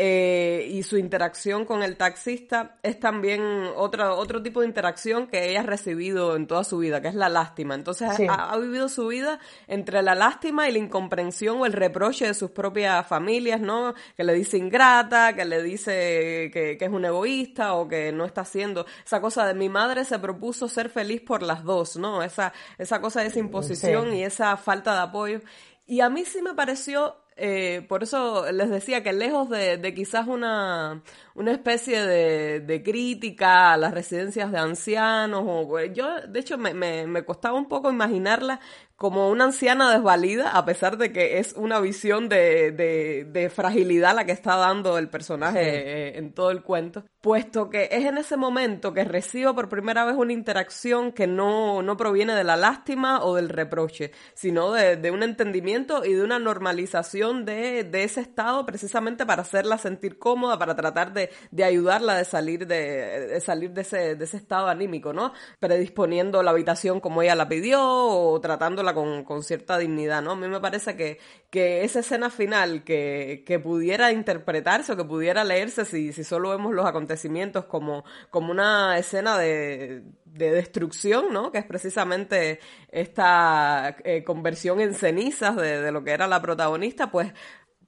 eh, 0.01 0.65
y 0.71 0.83
su 0.83 0.97
interacción 0.97 1.65
con 1.65 1.83
el 1.83 1.97
taxista 1.97 2.77
es 2.83 3.01
también 3.01 3.41
otro, 3.75 4.15
otro 4.17 4.41
tipo 4.41 4.61
de 4.61 4.67
interacción 4.67 5.27
que 5.27 5.49
ella 5.49 5.59
ha 5.59 5.63
recibido 5.63 6.37
en 6.37 6.47
toda 6.47 6.63
su 6.63 6.77
vida, 6.77 7.01
que 7.01 7.09
es 7.09 7.15
la 7.15 7.27
lástima. 7.27 7.75
Entonces 7.75 8.09
ha, 8.29 8.57
vivido 8.57 8.87
su 8.87 9.07
vida 9.07 9.39
entre 9.67 10.01
la 10.01 10.15
lástima 10.15 10.69
y 10.69 10.71
la 10.71 10.77
incomprensión 10.77 11.59
o 11.59 11.65
el 11.65 11.73
reproche 11.73 12.27
de 12.27 12.33
sus 12.33 12.51
propias 12.51 13.05
familias, 13.07 13.59
¿no? 13.59 13.93
Que 14.15 14.23
le 14.23 14.33
dice 14.33 14.57
ingrata, 14.57 15.35
que 15.35 15.43
le 15.43 15.61
dice 15.61 16.49
que, 16.53 16.77
que 16.79 16.85
es 16.85 16.91
un 16.91 17.03
egoísta 17.03 17.73
o 17.73 17.85
que 17.89 18.13
no 18.13 18.23
está 18.23 18.41
haciendo 18.41 18.85
esa 19.05 19.19
cosa 19.19 19.45
de 19.45 19.53
mi 19.53 19.67
madre 19.67 20.05
se 20.05 20.17
propuso 20.19 20.69
ser 20.69 20.89
feliz 20.89 21.21
por 21.21 21.43
las 21.43 21.63
dos, 21.63 21.97
¿no? 21.97 22.23
Esa, 22.23 22.53
esa 22.77 23.01
cosa 23.01 23.19
de 23.19 23.27
esa 23.27 23.39
imposición 23.39 24.13
y 24.13 24.23
esa 24.23 24.55
falta 24.55 24.93
de 24.93 25.01
apoyo. 25.01 25.41
Y 25.85 26.01
a 26.01 26.09
mí 26.09 26.23
sí 26.23 26.41
me 26.41 26.53
pareció 26.53 27.17
eh, 27.39 27.85
por 27.87 28.03
eso 28.03 28.51
les 28.51 28.69
decía 28.69 29.01
que 29.01 29.13
lejos 29.13 29.49
de, 29.49 29.93
quizás 29.95 30.27
una, 30.27 31.01
una 31.35 31.51
especie 31.51 32.05
de, 32.05 32.59
de, 32.59 32.83
crítica 32.83 33.73
a 33.73 33.77
las 33.77 33.93
residencias 33.93 34.51
de 34.51 34.57
ancianos, 34.59 35.43
o, 35.45 35.79
yo 35.85 36.21
de 36.27 36.39
hecho 36.39 36.57
me, 36.57 36.73
me, 36.73 37.07
me 37.07 37.23
costaba 37.23 37.57
un 37.57 37.67
poco 37.67 37.89
imaginarla 37.89 38.59
como 38.99 39.29
una 39.29 39.45
anciana 39.45 39.93
desvalida, 39.93 40.51
a 40.51 40.65
pesar 40.65 40.97
de 40.97 41.13
que 41.13 41.39
es 41.39 41.53
una 41.53 41.79
visión 41.79 42.27
de, 42.27 42.71
de, 42.73 43.49
fragilidad 43.49 44.13
la 44.13 44.25
que 44.25 44.33
está 44.33 44.57
dando 44.57 44.97
el 44.97 45.07
personaje 45.07 45.61
eh, 45.61 46.17
en 46.17 46.33
todo 46.33 46.51
el 46.51 46.63
cuento, 46.63 47.05
puesto 47.21 47.69
que 47.69 47.87
es 47.91 48.03
en 48.05 48.17
ese 48.17 48.35
momento 48.35 48.93
que 48.93 49.05
recibo 49.05 49.55
por 49.55 49.69
primera 49.69 50.03
vez 50.03 50.17
una 50.17 50.33
interacción 50.33 51.13
que 51.13 51.27
no, 51.27 51.81
no 51.81 51.95
proviene 51.95 52.35
de 52.35 52.43
la 52.43 52.57
lástima 52.57 53.23
o 53.23 53.35
del 53.35 53.47
reproche, 53.47 54.11
sino 54.33 54.73
de, 54.73 54.97
de 54.97 55.11
un 55.11 55.23
entendimiento 55.23 56.03
y 56.03 56.13
de 56.13 56.21
una 56.21 56.37
normalización 56.37 57.45
de, 57.45 57.85
de, 57.85 58.03
ese 58.03 58.19
estado 58.19 58.65
precisamente 58.65 59.25
para 59.25 59.43
hacerla 59.43 59.77
sentir 59.77 60.19
cómoda, 60.19 60.59
para 60.59 60.75
tratar 60.75 61.13
de, 61.13 61.29
de 61.51 61.63
ayudarla 61.63 62.17
de 62.17 62.25
salir, 62.25 62.67
de, 62.67 63.39
salir 63.39 63.71
de, 63.71 63.81
ese, 63.81 64.15
de 64.17 64.25
ese 64.25 64.35
estado 64.35 64.67
anímico, 64.67 65.13
¿no? 65.13 65.31
Predisponiendo 65.59 66.43
la 66.43 66.51
habitación 66.51 66.99
como 66.99 67.21
ella 67.21 67.35
la 67.35 67.47
pidió 67.47 67.79
o 67.81 68.41
tratándola 68.41 68.88
con, 68.93 69.43
cierta 69.43 69.77
dignidad, 69.77 70.21
¿no? 70.21 70.31
A 70.31 70.35
mí 70.35 70.47
me 70.47 70.59
parece 70.59 70.95
que, 70.95 71.19
que 71.49 71.83
esa 71.83 71.99
escena 71.99 72.29
final 72.29 72.83
que, 72.83 73.43
que, 73.45 73.59
pudiera 73.59 74.11
interpretarse 74.11 74.93
o 74.93 74.97
que 74.97 75.03
pudiera 75.03 75.43
leerse 75.43 75.85
si, 75.85 76.13
si 76.13 76.23
solo 76.23 76.49
vemos 76.49 76.73
los 76.73 76.85
acontecimientos 76.85 77.65
como, 77.65 78.03
como 78.29 78.51
una 78.51 78.97
escena 78.97 79.37
de, 79.37 80.03
de 80.25 80.51
destrucción, 80.51 81.31
¿no? 81.31 81.51
Que 81.51 81.59
es 81.59 81.65
precisamente 81.65 82.59
esta 82.91 83.95
eh, 84.03 84.23
conversión 84.23 84.79
en 84.79 84.93
cenizas 84.93 85.55
de, 85.55 85.81
de, 85.81 85.91
lo 85.91 86.03
que 86.03 86.11
era 86.11 86.27
la 86.27 86.41
protagonista, 86.41 87.11
pues 87.11 87.33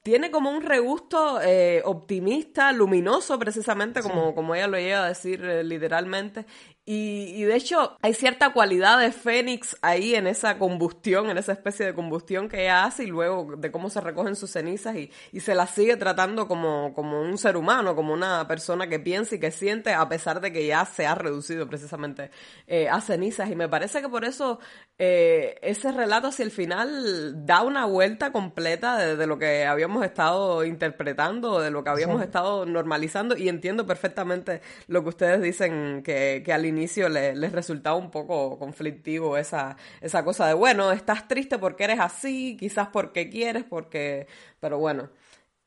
tiene 0.03 0.31
como 0.31 0.49
un 0.49 0.63
regusto 0.63 1.39
eh, 1.41 1.81
optimista, 1.85 2.71
luminoso, 2.71 3.37
precisamente, 3.37 4.01
como, 4.01 4.33
como 4.33 4.55
ella 4.55 4.67
lo 4.67 4.77
llega 4.77 5.05
a 5.05 5.09
decir 5.09 5.43
eh, 5.45 5.63
literalmente, 5.63 6.45
y, 6.83 7.43
de 7.43 7.55
hecho, 7.55 7.95
hay 8.01 8.15
cierta 8.15 8.53
cualidad 8.53 8.99
de 8.99 9.11
Fénix 9.11 9.77
ahí 9.83 10.15
en 10.15 10.25
esa 10.25 10.57
combustión, 10.57 11.29
en 11.29 11.37
esa 11.37 11.51
especie 11.51 11.85
de 11.85 11.93
combustión 11.93 12.49
que 12.49 12.63
ella 12.63 12.85
hace 12.85 13.03
y 13.03 13.07
luego 13.07 13.55
de 13.55 13.71
cómo 13.71 13.91
se 13.91 14.01
recogen 14.01 14.35
sus 14.35 14.49
cenizas 14.49 14.95
y, 14.95 15.11
y 15.31 15.41
se 15.41 15.53
las 15.53 15.69
sigue 15.69 15.95
tratando 15.95 16.47
como, 16.47 16.91
como 16.95 17.21
un 17.21 17.37
ser 17.37 17.55
humano, 17.55 17.95
como 17.95 18.13
una 18.13 18.47
persona 18.47 18.87
que 18.87 18.99
piensa 18.99 19.35
y 19.35 19.39
que 19.39 19.51
siente 19.51 19.93
a 19.93 20.09
pesar 20.09 20.41
de 20.41 20.51
que 20.51 20.65
ya 20.65 20.83
se 20.85 21.05
ha 21.05 21.13
reducido 21.13 21.67
precisamente 21.67 22.31
eh, 22.65 22.89
a 22.89 22.99
cenizas. 22.99 23.51
Y 23.51 23.55
me 23.55 23.69
parece 23.69 24.01
que 24.01 24.09
por 24.09 24.25
eso 24.25 24.59
eh, 24.97 25.59
ese 25.61 25.91
relato 25.91 26.29
hacia 26.29 26.45
el 26.45 26.51
final 26.51 27.45
da 27.45 27.61
una 27.61 27.85
vuelta 27.85 28.31
completa 28.31 28.97
de, 28.97 29.27
lo 29.27 29.37
que 29.37 29.65
habíamos 29.65 30.03
estado 30.03 30.65
interpretando, 30.65 31.59
de 31.59 31.69
lo 31.69 31.83
que 31.83 31.91
habíamos 31.91 32.23
estado 32.23 32.65
normalizando 32.65 33.37
y 33.37 33.49
entiendo 33.49 33.85
perfectamente 33.85 34.61
lo 34.87 35.03
que 35.03 35.09
ustedes 35.09 35.41
dicen 35.43 36.01
que, 36.03 36.41
que 36.43 36.51
al 36.51 36.70
inicio 36.71 37.09
les 37.09 37.51
resultaba 37.51 37.95
un 37.95 38.11
poco 38.11 38.57
conflictivo 38.59 39.37
esa, 39.37 39.77
esa 40.01 40.23
cosa 40.23 40.47
de, 40.47 40.53
bueno, 40.53 40.91
estás 40.91 41.27
triste 41.27 41.57
porque 41.59 41.83
eres 41.85 41.99
así, 41.99 42.57
quizás 42.59 42.87
porque 42.89 43.29
quieres, 43.29 43.63
porque... 43.63 44.27
Pero 44.59 44.79
bueno, 44.79 45.09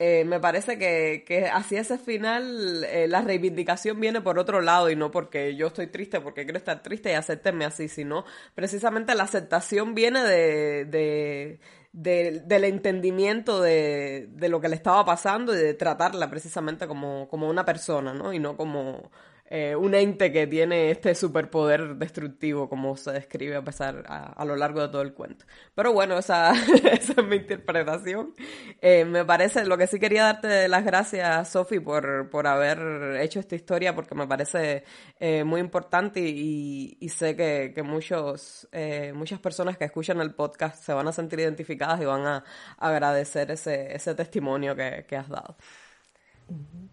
eh, 0.00 0.24
me 0.24 0.40
parece 0.40 0.76
que, 0.76 1.24
que 1.26 1.46
hacia 1.46 1.80
ese 1.80 1.98
final 1.98 2.84
eh, 2.84 3.06
la 3.08 3.20
reivindicación 3.22 4.00
viene 4.00 4.20
por 4.20 4.40
otro 4.40 4.60
lado 4.60 4.90
y 4.90 4.96
no 4.96 5.12
porque 5.12 5.54
yo 5.54 5.68
estoy 5.68 5.86
triste, 5.86 6.20
porque 6.20 6.42
quiero 6.44 6.58
estar 6.58 6.82
triste 6.82 7.10
y 7.10 7.14
acéptenme 7.14 7.64
así, 7.64 7.88
sino 7.88 8.24
precisamente 8.56 9.14
la 9.14 9.22
aceptación 9.22 9.94
viene 9.94 10.24
de, 10.24 10.84
de, 10.84 11.60
del 11.92 12.64
entendimiento 12.64 13.60
de, 13.60 14.26
de, 14.32 14.48
lo 14.48 14.60
que 14.60 14.68
le 14.68 14.74
estaba 14.74 15.04
pasando 15.04 15.54
y 15.54 15.58
de 15.58 15.74
tratarla 15.74 16.28
precisamente 16.28 16.88
como, 16.88 17.28
como 17.28 17.48
una 17.48 17.64
persona, 17.64 18.12
¿no? 18.12 18.32
Y 18.32 18.40
no 18.40 18.56
como 18.56 19.12
eh, 19.46 19.76
un 19.76 19.94
ente 19.94 20.32
que 20.32 20.46
tiene 20.46 20.90
este 20.90 21.14
superpoder 21.14 21.96
destructivo, 21.96 22.68
como 22.68 22.96
se 22.96 23.12
describe 23.12 23.56
a 23.56 23.62
pesar 23.62 24.04
a, 24.08 24.44
lo 24.44 24.56
largo 24.56 24.80
de 24.80 24.88
todo 24.88 25.02
el 25.02 25.12
cuento. 25.12 25.44
Pero 25.74 25.92
bueno, 25.92 26.18
esa, 26.18 26.52
esa 26.92 27.12
es 27.12 27.24
mi 27.24 27.36
interpretación. 27.36 28.34
Eh, 28.80 29.04
me 29.04 29.24
parece, 29.24 29.66
lo 29.66 29.76
que 29.76 29.86
sí 29.86 29.98
quería 30.00 30.24
darte 30.24 30.66
las 30.68 30.84
gracias, 30.84 31.50
Sofi, 31.50 31.78
por, 31.78 32.30
por 32.30 32.46
haber 32.46 33.20
hecho 33.20 33.38
esta 33.38 33.54
historia, 33.54 33.94
porque 33.94 34.14
me 34.14 34.26
parece 34.26 34.84
eh, 35.20 35.44
muy 35.44 35.60
importante 35.60 36.20
y, 36.20 36.96
y 36.98 37.08
sé 37.10 37.36
que, 37.36 37.72
que 37.74 37.82
muchos, 37.82 38.68
muchas 39.14 39.40
personas 39.40 39.76
que 39.76 39.84
escuchan 39.84 40.20
el 40.20 40.34
podcast 40.34 40.82
se 40.82 40.92
van 40.94 41.06
a 41.08 41.12
sentir 41.12 41.40
identificadas 41.40 42.00
y 42.00 42.06
van 42.06 42.26
a 42.26 42.44
agradecer 42.78 43.50
ese, 43.50 43.94
ese 43.94 44.14
testimonio 44.14 44.74
que, 44.74 45.04
que 45.06 45.16
has 45.16 45.28
dado. 45.28 45.56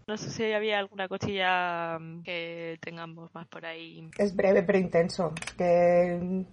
No 0.06 0.16
sé 0.16 0.30
si 0.30 0.52
había 0.52 0.78
alguna 0.78 1.08
cosilla 1.08 1.98
mm, 1.98 2.22
que 2.22 2.78
tengamos 2.80 3.34
más 3.34 3.46
por 3.48 3.64
ahí. 3.64 4.08
Es 4.18 4.34
breve 4.34 4.62
pero 4.62 4.78
intenso. 4.78 5.32
Es 5.46 5.54
que 5.54 6.44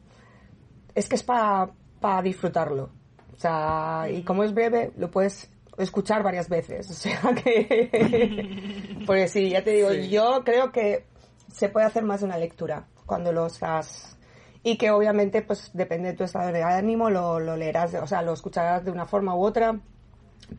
es, 0.95 1.09
que 1.09 1.15
es 1.15 1.23
para 1.23 2.21
disfrutarlo. 2.23 2.91
O 3.33 3.37
sea, 3.37 4.07
y 4.11 4.23
como 4.23 4.43
es 4.43 4.53
breve, 4.53 4.91
lo 4.97 5.09
puedes 5.09 5.49
escuchar 5.77 6.23
varias 6.23 6.49
veces. 6.49 6.89
O 6.89 6.93
sea 6.93 7.21
que. 7.43 9.03
Porque 9.05 9.27
sí, 9.27 9.49
ya 9.49 9.63
te 9.63 9.71
digo, 9.71 9.93
yo 9.93 10.43
creo 10.43 10.71
que 10.71 11.05
se 11.47 11.69
puede 11.69 11.85
hacer 11.85 12.03
más 12.03 12.19
de 12.19 12.27
una 12.27 12.37
lectura 12.37 12.87
cuando 13.05 13.31
lo 13.31 13.47
estás. 13.47 14.17
Y 14.61 14.77
que 14.77 14.91
obviamente, 14.91 15.41
pues 15.41 15.71
depende 15.73 16.09
de 16.09 16.17
tu 16.17 16.25
estado 16.25 16.51
de 16.51 16.63
ánimo, 16.63 17.09
lo, 17.09 17.39
lo 17.39 17.55
leerás, 17.55 17.93
o 17.93 18.07
sea, 18.07 18.21
lo 18.21 18.33
escucharás 18.33 18.83
de 18.83 18.91
una 18.91 19.05
forma 19.05 19.35
u 19.35 19.43
otra. 19.45 19.79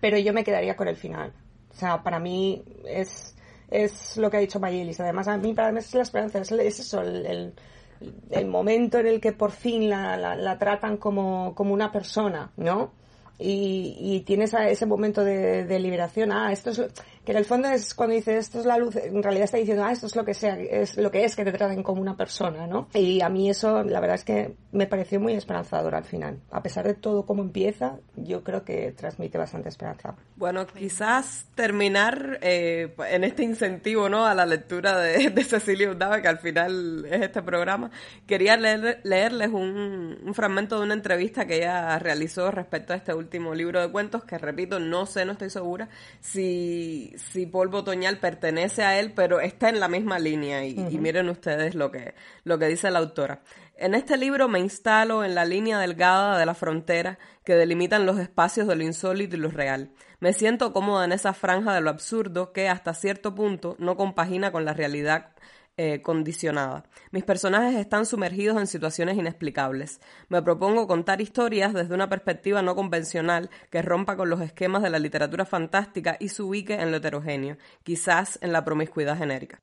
Pero 0.00 0.16
yo 0.18 0.32
me 0.32 0.42
quedaría 0.42 0.76
con 0.76 0.88
el 0.88 0.96
final. 0.96 1.34
O 1.70 1.74
sea, 1.74 2.02
para 2.02 2.18
mí 2.18 2.62
es, 2.86 3.34
es 3.70 4.16
lo 4.16 4.30
que 4.30 4.36
ha 4.38 4.40
dicho 4.40 4.60
Mayelis. 4.60 5.00
Además, 5.00 5.28
a 5.28 5.36
mí 5.36 5.54
para 5.54 5.72
mí 5.72 5.78
es 5.78 5.94
la 5.94 6.02
esperanza, 6.02 6.40
es, 6.40 6.80
eso, 6.80 7.00
el, 7.00 7.54
el, 8.30 8.46
momento 8.46 8.98
en 8.98 9.06
el 9.06 9.20
que 9.20 9.32
por 9.32 9.50
fin 9.50 9.88
la, 9.88 10.16
la, 10.16 10.34
la 10.34 10.58
tratan 10.58 10.96
como, 10.96 11.54
como 11.54 11.72
una 11.74 11.92
persona, 11.92 12.52
¿no? 12.56 12.92
y, 13.40 13.96
y 13.98 14.20
tienes 14.20 14.52
ese 14.52 14.84
momento 14.84 15.24
de, 15.24 15.64
de, 15.64 15.78
liberación. 15.80 16.30
Ah, 16.30 16.52
esto 16.52 16.70
es 16.70 16.82
que 17.24 17.32
en 17.32 17.38
el 17.38 17.44
fondo 17.44 17.68
es 17.68 17.94
cuando 17.94 18.14
dice 18.14 18.36
esto 18.36 18.60
es 18.60 18.66
la 18.66 18.78
luz, 18.78 18.96
en 18.96 19.22
realidad 19.22 19.44
está 19.44 19.58
diciendo, 19.58 19.84
ah, 19.84 19.92
esto 19.92 20.06
es 20.06 20.16
lo 20.16 20.24
que 20.24 20.34
sea, 20.34 20.58
es 20.58 20.96
lo 20.96 21.10
que 21.10 21.24
es 21.24 21.36
que 21.36 21.44
te 21.44 21.52
traten 21.52 21.82
como 21.82 22.00
una 22.00 22.16
persona, 22.16 22.66
¿no? 22.66 22.88
Y 22.94 23.20
a 23.20 23.28
mí 23.28 23.50
eso, 23.50 23.82
la 23.84 24.00
verdad 24.00 24.16
es 24.16 24.24
que 24.24 24.54
me 24.72 24.86
pareció 24.86 25.20
muy 25.20 25.34
esperanzador 25.34 25.94
al 25.94 26.04
final. 26.04 26.40
A 26.50 26.62
pesar 26.62 26.86
de 26.86 26.94
todo 26.94 27.26
cómo 27.26 27.42
empieza, 27.42 27.98
yo 28.16 28.42
creo 28.42 28.64
que 28.64 28.92
transmite 28.92 29.36
bastante 29.36 29.68
esperanza. 29.68 30.14
Bueno, 30.36 30.66
quizás 30.66 31.46
terminar 31.54 32.38
eh, 32.40 32.94
en 33.10 33.24
este 33.24 33.42
incentivo, 33.42 34.08
¿no? 34.08 34.24
A 34.24 34.34
la 34.34 34.46
lectura 34.46 34.98
de, 34.98 35.44
Cecilia 35.44 35.90
Undava, 35.90 36.22
que 36.22 36.28
al 36.28 36.38
final 36.38 37.04
es 37.10 37.22
este 37.22 37.42
programa. 37.42 37.90
Quería 38.26 38.56
leer, 38.56 39.00
leerles 39.04 39.50
un 39.50 40.32
fragmento 40.32 40.78
de 40.78 40.84
una 40.84 40.94
entrevista 40.94 41.46
que 41.46 41.58
ella 41.58 41.98
realizó 41.98 42.50
respecto 42.50 42.92
a 42.92 42.96
este 42.96 43.12
último 43.12 43.54
libro 43.54 43.80
de 43.80 43.90
cuentos, 43.90 44.24
que 44.24 44.38
repito, 44.38 44.78
no 44.78 45.06
sé, 45.06 45.24
no 45.24 45.32
estoy 45.32 45.50
segura 45.50 45.88
si 46.20 47.09
si, 47.16 47.46
Polvo 47.46 47.78
Otoñal 47.78 48.18
pertenece 48.18 48.82
a 48.82 48.98
él, 48.98 49.12
pero 49.14 49.40
está 49.40 49.68
en 49.68 49.80
la 49.80 49.88
misma 49.88 50.18
línea 50.18 50.64
y, 50.64 50.74
miren 50.98 51.28
ustedes 51.28 51.74
lo 51.74 51.90
que, 51.90 52.14
lo 52.44 52.58
que 52.58 52.66
dice 52.66 52.90
la 52.90 52.98
autora. 52.98 53.42
En 53.76 53.94
este 53.94 54.16
libro 54.16 54.48
me 54.48 54.58
instalo 54.58 55.24
en 55.24 55.34
la 55.34 55.44
línea 55.44 55.78
delgada 55.78 56.38
de 56.38 56.46
la 56.46 56.54
frontera 56.54 57.18
que 57.44 57.54
delimitan 57.54 58.06
los 58.06 58.18
espacios 58.18 58.66
de 58.66 58.76
lo 58.76 58.82
insólito 58.82 59.36
y 59.36 59.40
lo 59.40 59.50
real. 59.50 59.90
Me 60.18 60.34
siento 60.34 60.72
cómoda 60.72 61.06
en 61.06 61.12
esa 61.12 61.32
franja 61.32 61.74
de 61.74 61.80
lo 61.80 61.88
absurdo 61.88 62.52
que 62.52 62.68
hasta 62.68 62.92
cierto 62.92 63.34
punto 63.34 63.76
no 63.78 63.96
compagina 63.96 64.52
con 64.52 64.66
la 64.66 64.74
realidad 64.74 65.30
eh, 65.82 66.02
condicionada. 66.02 66.84
Mis 67.10 67.24
personajes 67.24 67.74
están 67.80 68.04
sumergidos 68.04 68.58
en 68.58 68.66
situaciones 68.66 69.16
inexplicables. 69.16 69.98
Me 70.28 70.42
propongo 70.42 70.86
contar 70.86 71.22
historias 71.22 71.72
desde 71.72 71.94
una 71.94 72.10
perspectiva 72.10 72.60
no 72.60 72.76
convencional 72.76 73.48
que 73.70 73.80
rompa 73.80 74.14
con 74.14 74.28
los 74.28 74.42
esquemas 74.42 74.82
de 74.82 74.90
la 74.90 74.98
literatura 74.98 75.46
fantástica 75.46 76.18
y 76.20 76.28
se 76.28 76.42
ubique 76.42 76.74
en 76.74 76.90
lo 76.90 76.98
heterogéneo, 76.98 77.56
quizás 77.82 78.38
en 78.42 78.52
la 78.52 78.62
promiscuidad 78.62 79.16
genérica. 79.16 79.62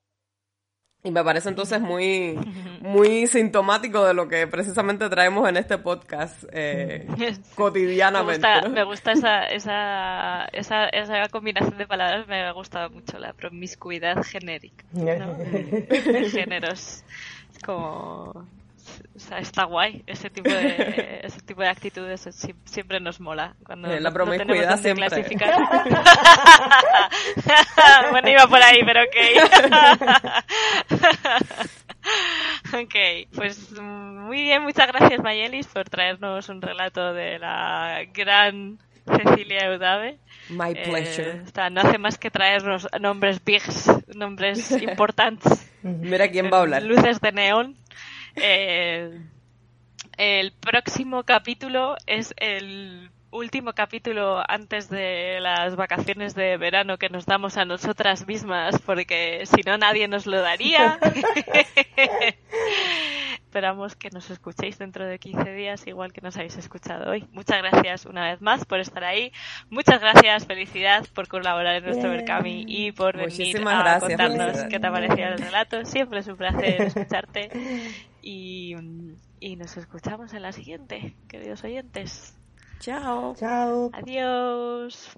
Y 1.07 1.11
me 1.11 1.23
parece 1.23 1.47
entonces 1.47 1.79
muy, 1.79 2.37
muy 2.81 3.27
sintomático 3.27 4.03
de 4.03 4.13
lo 4.13 4.27
que 4.27 4.45
precisamente 4.45 5.07
traemos 5.07 5.47
en 5.47 5.55
este 5.55 5.77
podcast 5.77 6.43
eh, 6.51 7.07
cotidianamente. 7.55 8.45
Me 8.69 8.83
gusta, 8.83 9.13
esa, 9.13 9.45
esa, 9.45 10.45
esa, 10.51 10.89
esa, 10.89 11.29
combinación 11.29 11.77
de 11.77 11.87
palabras, 11.87 12.27
me 12.27 12.41
ha 12.41 12.51
gustado 12.51 12.89
mucho 12.89 13.17
la 13.19 13.31
promiscuidad 13.31 14.21
genérica. 14.21 14.83
¿no? 14.91 15.37
géneros. 16.29 17.05
como 17.65 18.45
o 19.15 19.19
sea, 19.19 19.39
está 19.39 19.63
guay 19.65 20.03
ese 20.07 20.29
tipo 20.29 20.49
de 20.49 21.19
ese 21.23 21.41
tipo 21.41 21.61
de 21.61 21.67
actitudes 21.69 22.27
siempre 22.65 22.99
nos 22.99 23.19
mola 23.19 23.55
cuando 23.65 23.87
la 23.87 24.11
promiscuidad 24.11 24.71
no 24.71 24.77
siempre 24.77 25.07
clasificar. 25.07 25.53
bueno 28.11 28.29
iba 28.29 28.47
por 28.47 28.61
ahí 28.61 28.81
pero 28.85 29.01
ok 29.03 29.15
ok 32.81 32.95
pues 33.35 33.71
muy 33.79 34.43
bien 34.43 34.63
muchas 34.63 34.87
gracias 34.87 35.21
Mayelis 35.21 35.67
por 35.67 35.89
traernos 35.89 36.49
un 36.49 36.61
relato 36.61 37.13
de 37.13 37.39
la 37.39 38.01
gran 38.13 38.77
Cecilia 39.05 39.67
Eudave 39.67 40.19
My 40.49 40.71
eh, 40.71 40.83
pleasure. 40.85 41.43
no 41.71 41.81
hace 41.81 41.97
más 41.97 42.17
que 42.17 42.31
traernos 42.31 42.87
nombres 42.99 43.43
bigs, 43.43 43.91
nombres 44.15 44.71
importantes. 44.81 45.69
Mira 45.81 46.29
quién 46.29 46.49
va 46.51 46.57
a 46.57 46.61
hablar. 46.61 46.83
Luces 46.83 47.19
de 47.19 47.31
neón. 47.31 47.75
Eh, 48.39 49.19
el 50.17 50.51
próximo 50.53 51.23
capítulo 51.23 51.95
es 52.05 52.33
el 52.37 53.09
último 53.31 53.73
capítulo 53.73 54.41
antes 54.47 54.89
de 54.89 55.39
las 55.41 55.75
vacaciones 55.75 56.33
de 56.33 56.57
verano 56.57 56.97
que 56.97 57.09
nos 57.09 57.25
damos 57.25 57.57
a 57.57 57.65
nosotras 57.65 58.25
mismas 58.27 58.79
porque 58.81 59.45
si 59.45 59.61
no 59.63 59.77
nadie 59.77 60.07
nos 60.07 60.25
lo 60.25 60.41
daría. 60.41 60.99
Esperamos 63.47 63.95
que 63.95 64.09
nos 64.11 64.29
escuchéis 64.29 64.77
dentro 64.77 65.05
de 65.05 65.19
15 65.19 65.53
días 65.53 65.87
igual 65.87 66.11
que 66.13 66.21
nos 66.21 66.35
habéis 66.35 66.57
escuchado 66.57 67.09
hoy. 67.09 67.25
Muchas 67.31 67.57
gracias 67.59 68.05
una 68.05 68.29
vez 68.29 68.41
más 68.41 68.65
por 68.65 68.79
estar 68.79 69.03
ahí. 69.03 69.31
Muchas 69.69 69.99
gracias, 69.99 70.45
felicidad 70.45 71.05
por 71.13 71.27
colaborar 71.27 71.75
en 71.75 71.85
nuestro 71.85 72.09
Berkami 72.09 72.65
y 72.67 72.91
por 72.91 73.17
venir 73.17 73.57
a 73.67 73.99
contarnos 73.99 74.63
qué 74.69 74.79
te 74.79 74.87
ha 74.87 74.91
parecido 74.91 75.29
el 75.29 75.37
relato. 75.39 75.85
Siempre 75.85 76.19
es 76.19 76.27
un 76.27 76.37
placer 76.37 76.81
escucharte 76.83 77.49
y, 78.21 78.75
y 79.39 79.55
nos 79.55 79.77
escuchamos 79.77 80.33
en 80.33 80.41
la 80.41 80.51
siguiente, 80.51 81.15
queridos 81.27 81.63
oyentes. 81.63 82.35
Chao. 82.79 83.35
Chao. 83.35 83.89
Adiós. 83.93 85.17